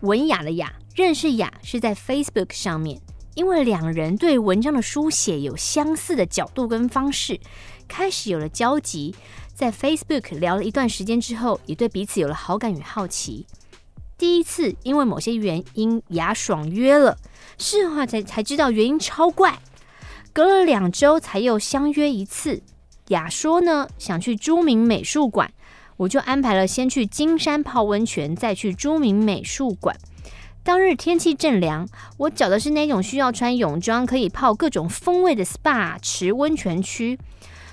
[0.00, 3.00] 文雅的雅，认识雅是在 Facebook 上面，
[3.34, 7.38] 因为两人对文章的书写有相似的角度跟方式，
[7.86, 9.14] 开始有了交集。
[9.54, 13.46] 在 Facebook 聊了一段时间之后，也对彼此有了好感与好奇。
[14.20, 17.16] 第一次因为某些原因，雅爽约了，
[17.56, 19.60] 事后才才知道原因超怪。
[20.34, 22.60] 隔了两周才又相约一次，
[23.08, 25.50] 雅说呢想去朱明美术馆，
[25.96, 29.96] 我就安排了先去金山泡温泉，再去朱明美术馆。
[30.62, 37.18] 当日天气正凉，我找的是那种需要穿泳装可以泡各种风味的 SPA 池温泉区。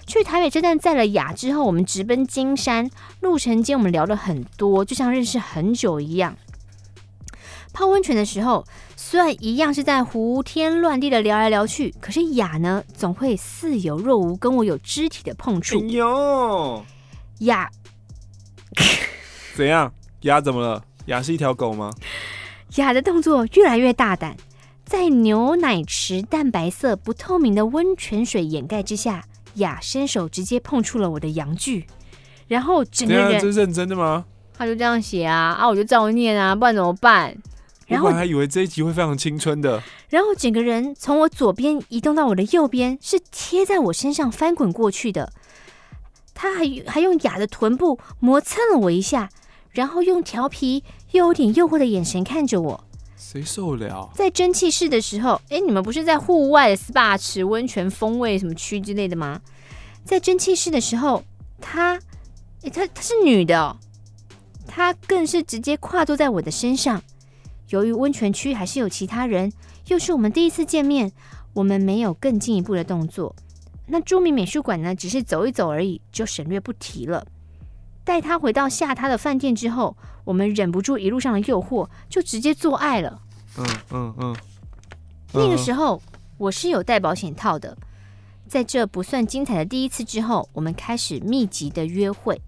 [0.08, 2.89] 去台北车站载了雅之后，我们直奔金山。
[3.20, 6.36] 路程间我们聊了很多，就像认识很久一样。
[7.74, 15.78] 泡温泉的时候，虽然一样是在胡天乱地的聊来聊去，可是雅呢，总会似有若无跟我有肢体的碰触。
[15.78, 16.86] 哎呦，
[17.39, 17.70] 雅，
[19.55, 19.93] 怎样？
[20.22, 20.84] 雅怎么了？
[21.08, 21.91] 雅是一条狗吗？
[22.78, 24.36] 雅的动作越来越大胆，
[24.86, 29.24] 在牛奶池淡白色不透明的温泉水掩盖之下。
[29.58, 31.86] 雅伸手直接碰触了我的阳具，
[32.47, 34.26] 然后整个人，这是认真的吗？
[34.58, 37.38] 他就这样写啊啊，我就照念啊，不然怎么办？
[37.86, 39.82] 然后我还以为这一集会非常青春的。
[40.10, 45.32] 然后整个人从我左边移动到我的右边，是贴在我身上翻滚过去的。
[46.34, 49.30] 他还还用雅的臀部磨蹭了我一下，
[49.72, 52.87] 然后用调皮又有点诱惑的眼神看着我。
[53.18, 54.09] 谁受得了？
[54.13, 59.41] 在蒸汽室的时候，哎，你们不是在户外的 SPA 池温泉风味什么区之类的吗？
[60.05, 61.24] 在蒸汽室的时候，
[61.59, 61.99] 她，
[62.61, 63.76] 哎，她她是女的哦，
[64.68, 67.01] 她更是直接跨坐在我的身上。
[67.70, 69.51] 由于温泉区还是有其他人，
[69.88, 71.11] 又是我们第一次见面，
[71.53, 73.36] 我们没有更进一步的动作。
[73.88, 77.26] 那著名美术馆呢，只是走一走而已，就省略不提了。
[78.08, 83.20] 带他回到下榻的饭店之后，我们忍不住一路上的诱惑，就直接做爱了。
[83.58, 84.36] 嗯嗯嗯。
[85.34, 86.01] 那个时候
[86.38, 87.78] 我是有带保险套的。
[88.47, 92.41] 在这不算精彩的第一次之后，我们开始密集的约会。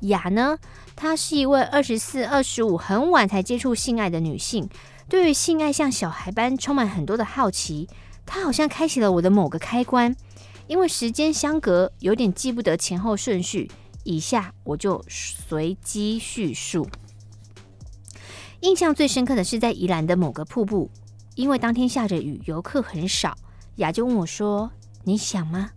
[0.00, 0.56] 雅呢，
[0.96, 4.66] 她是一位二十四、二十五很晚才接触性爱的女性，
[5.06, 7.86] 对于性爱像小孩般充满很多的好奇。
[8.24, 10.16] 她好像开启了我的某个开关。
[10.66, 13.70] 因为时间相隔，有点记不得前后顺序。
[14.08, 16.88] 以下我就随机叙述。
[18.60, 20.90] 印象最深刻的是在宜兰的某个瀑布，
[21.34, 23.36] 因为当天下着雨，游客很少。
[23.76, 24.70] 雅就问我说
[25.04, 25.72] ：“你想吗？”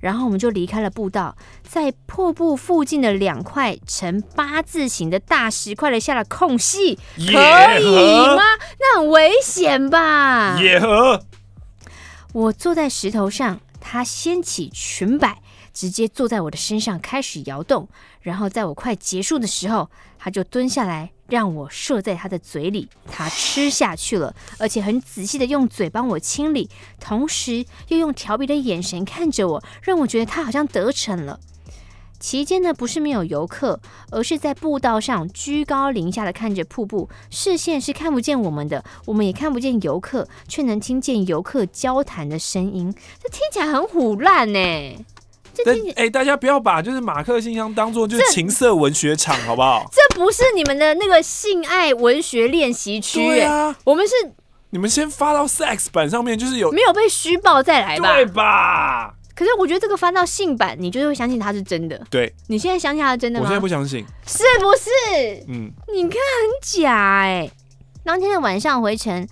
[0.00, 8.42] 然后我们就离开了步道，在瀑布附近的两块呈八字形的大石块的下了空隙，可以吗？
[8.80, 10.58] 那很危险吧？
[10.58, 11.22] 野河。
[12.32, 15.42] 我坐在石头上，他掀起裙摆。
[15.76, 17.86] 直接坐在我的身上开始摇动，
[18.22, 31.38] 然后在我快结束的时候，他就蹲下来让我射在他的嘴里，他吃下去了，而且很仔细的用嘴帮我清理，同时又用调皮的眼神看着我，让我觉得他好像得逞了。
[32.18, 33.78] 期间呢，不是没有游客，
[34.10, 45.04] 而是在步道上居高临下的看着瀑布，视线是看不见我们的，我们也看不见游客，却能听见游客交谈的声音，这听起来很唬烂呢。
[45.64, 49.90] 哎、欸，大家不要把就是马克信箱当做就是情色文学场，好不好？
[49.90, 54.14] 这不是你们的那个性爱文学练习区，对啊，我们是
[54.70, 58.14] 你们先发到 sex 版上面，就是有没有被虚报再来吧？
[58.14, 59.14] 对吧？
[59.34, 62.00] 可是我觉得这个翻到性版，你就会相信它是真的。
[62.10, 63.44] 对，你现在相信它是真的吗？
[63.44, 65.44] 我现在不相信，是不是？
[65.48, 67.52] 嗯，你看很假哎、欸。
[68.02, 69.28] 当天的晚上回程，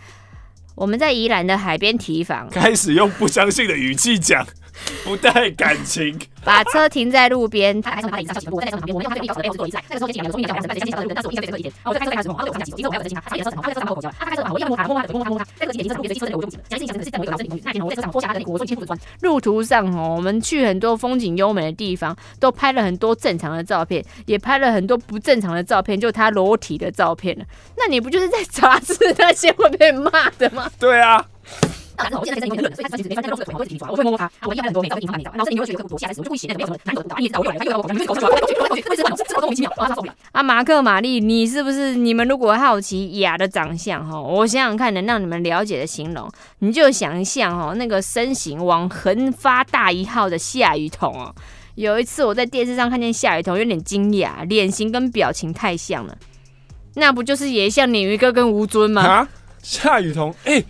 [0.75, 4.47] 我们在宜兰的海边提防，开始用不相信的语气讲。
[5.05, 7.81] 不带感情，把车停在路边。
[7.83, 8.95] 他还从他的椅子上翘起臀部，在车旁边。
[8.95, 9.79] 我们用他最有钥匙的背后是坐椅子。
[9.89, 11.75] 这个时候，接起来有中医的小孩，在前面小的人，但是我印象最深刻的一点。
[11.83, 15.45] 然后我就开车开始，然后我就开始，其实我还有在惊他，他也在车上，他在车上把我口交，他开车把我一摸他，摸他摸他摸他。
[15.45, 16.63] 在这个节点，车别的机车在我就不记得。
[16.69, 17.63] 详细印象是在某一个老师领域。
[17.65, 18.99] 那天我在车上脱下他的内裤，我说你先裤子穿。
[19.23, 27.45] 路途上哦，我们去很多风景优美的地方，都拍了很多正常的照片，也拍了很多不正常的照片，就他裸体的照片了。
[27.77, 30.71] 那你不就是在杂志那些会被骂的吗？
[30.79, 31.25] 对啊。
[32.19, 33.89] 我现在在身体有点冷，所以他其实没穿那个露出的腿，毛会自己抓。
[33.91, 35.31] 我会摸摸他，我会要很多美照，会影响美照。
[35.33, 40.15] 然后身体又觉得有个多下来时，我就故意写那个没有什么难得的答案，一直找我又来，他又来我来，搞出来，搞出来，会这么这么莫名其妙，啊，受不了。
[40.33, 41.95] 啊，马克、玛丽，你是不是？
[41.95, 46.29] 你们如果好奇雅的长相哈，我想想看，能让你们了解的形容，
[46.59, 51.35] 你就想象哈，那个身形往横发大一号的夏雨桐哦。
[51.77, 56.17] 有一次我在电视上看见夏雨桐，有点惊讶，脸型跟表情太像了，
[56.95, 59.03] 那不就是也像鲶鱼哥跟吴尊吗？
[59.03, 59.29] 啊，
[59.63, 60.65] 夏雨桐，哎、欸。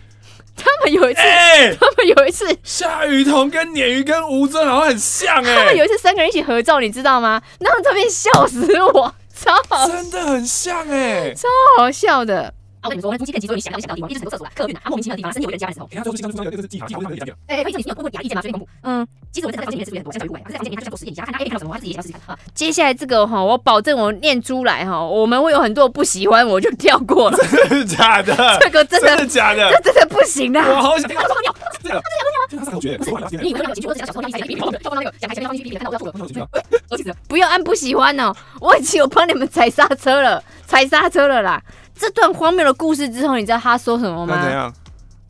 [0.64, 5.56] 他们有一次，欸、他们有一次，夏雨桐跟鲶鱼跟吴尊好像很像哎、欸。
[5.56, 7.42] 他们有一次三个人一起合照，你知道吗？
[7.60, 12.54] 那照片笑死我，超好，真的很像哎、欸，超好笑的。
[12.84, 15.86] 我跟你说，我们夫妻更急，所以你想到就想到地方，一直是厕所啊、客运啊，莫名其妙的地方，甚至有人家的时候。
[15.90, 17.34] 哎，他说是刚刚说这个是技巧，技巧是怎样的？
[17.46, 18.42] 哎，可以像你有过过雅意见吗？
[18.42, 18.68] 随便公布。
[18.82, 22.38] 嗯，其实我在这房间里面是不是很多，像小鱼鬼，可是在房间里面他就像做实验一样，看他 A 片看到什么，他自己也想试试看啊。
[22.54, 27.38] 接下来这个哈，我保证我念出来哈，我们会有很多不喜欢，我就跳过了。
[27.48, 28.34] 真的假的？
[28.60, 29.70] 这个真的，假的？
[29.72, 30.60] 这真的不行的。
[30.60, 31.16] 我好想听。
[31.16, 32.02] 他说他尿，这个，
[32.50, 33.36] 这个他是。
[33.38, 37.16] 你以为那个情绪，我只想小时候那一集，跳到那个讲台前面放进去，看到我要吐了。
[37.26, 41.60] 不要按不喜欢哦，我已经有帮你们踩刹车了，踩刹车了啦。
[41.94, 44.42] 这段荒谬的故事之后，你知道他说什么吗？
[44.42, 44.72] 怎样？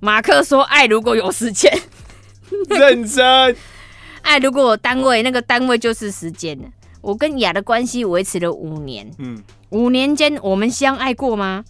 [0.01, 1.73] 马克说：“爱如果有时间，
[2.69, 3.57] 认真。
[4.23, 6.59] 爱如果有单位，那个单位就是时间。
[7.01, 11.65] 我跟雅的关系维持了五年，嗯，五年间我们相爱过吗？”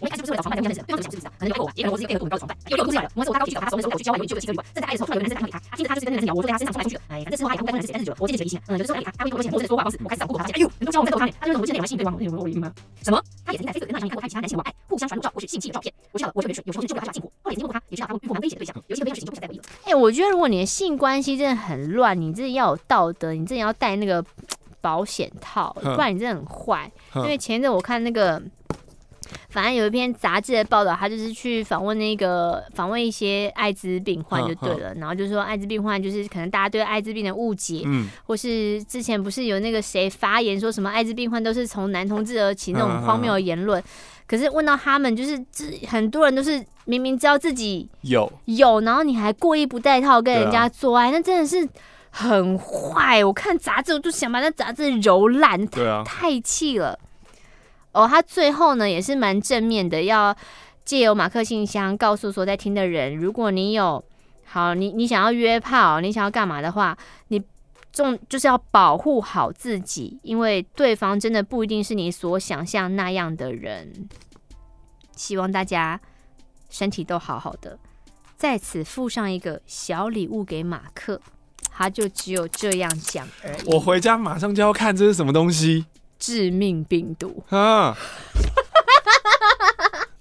[0.00, 2.56] 我一开始不是为了找床伴，这样认识，对方就是想认识，可能有爱过我，也可能我是一个配合度很高的床伴。
[2.68, 12.72] 又又故事来了，某次我搭高铁找他，说那时候我去郊外有一句有七个旅馆，正在爱的时候，突然有男生打电话给他，他听着他就是跟那个人聊，我说对他身上冲来冲去的，哎，反正事后爱，他不该问的事情，但是久了，我渐渐觉得疑心，嗯，有的时候爱他，他会跟我说钱，我在说话方式，我开始找过他，发现哎呦，你都教我在逗他，他就说我们之间有来吸引对方，有有有吗？
[13.02, 13.22] 什么？
[13.46, 19.64] 他也曾经在 Facebook 上面看过他与其他男性玩爱，互相传入照或是性器的照片，我知道了，我特别蠢，有时候就受不了他这把辛苦，后来也经过他，也知道他会遇过蛮危险的对象，有些朋友事情就不想再回忆了。
[19.84, 24.24] 哎，我觉得如果你的性关系真的很乱，你真的要有道德，你真的要带那个
[24.80, 26.90] 保险套，不然你真的很坏。
[27.16, 28.42] 因为前一阵我看那个。
[29.48, 43.82] 反正有一篇杂志的报道，他就是去访问那个访问一些艾滋病患就对了，然后就说艾滋病患就是可能大家对艾滋病的误解，嗯，或是之前不是有那个谁发言说什么艾滋病患都是从男同志而起那种荒谬的言论，
[44.26, 45.42] 可是问到他们，就是
[45.88, 48.30] 很多人都是明明知道自己有。
[48.46, 51.68] 有，然后你还故意不带套跟人家做爱，那真的是
[52.10, 53.24] 很坏。
[53.24, 56.98] 我看杂志我就想把那杂志揉烂，对啊，太气了。
[57.94, 60.36] 哦，他最后呢也是蛮正面的，要
[60.84, 64.04] 借由马克信箱告诉所在听的人，如果你有
[64.44, 66.96] 好，你你想要约炮，你想要干嘛的话，
[67.28, 67.42] 你
[67.92, 74.08] 重就是要保护好自己，因为对方真的不一定是你所想象那样的人。
[75.16, 76.00] 希望大家
[76.68, 77.78] 身体都好好的，
[78.36, 81.20] 在此附上一个小礼物给马克，
[81.70, 83.72] 他就只有这样讲而已。
[83.72, 85.86] 我回家马上就要看这是什么东西。
[86.26, 87.44] 致命病毒！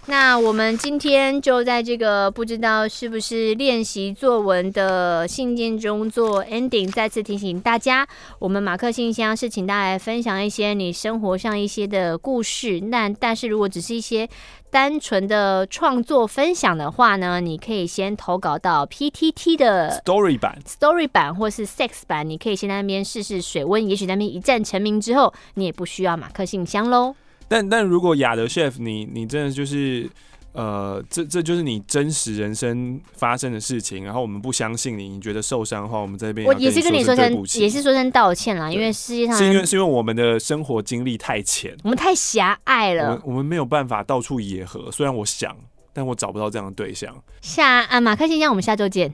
[0.06, 8.06] 那我们今天就在这个不知道是不是练习作文的信件中做 ending，再次提醒大家，
[8.38, 12.82] 我们马克信箱是请大家来分享一些你生活上一些的故事。
[12.82, 14.28] 那但是如果只是一些
[14.70, 27.16] 单纯的创作分享的话呢，你可以先投稿到 PTT 的 Story 版、Story 版或是 Sex 版，你可以先在那边试试水温，也许那边一战成名之后，你也不需要马克信箱喽。
[27.48, 30.10] 但但如果雅德 chef，你你真的就是，
[30.54, 45.56] 呃，这这就是你真实人生发生的事情，然后我们不相信你，你觉得受伤的话，我们这边我也是跟你说声，也是说声道歉啦，因为世界上是因为是因为我们的生活经历太浅，我们太狭隘了，我们我们没有办法到处野合，虽然我想，
[45.92, 47.16] 但我找不到这样的对象。
[47.42, 49.14] 下啊，马克先生，我们下周见。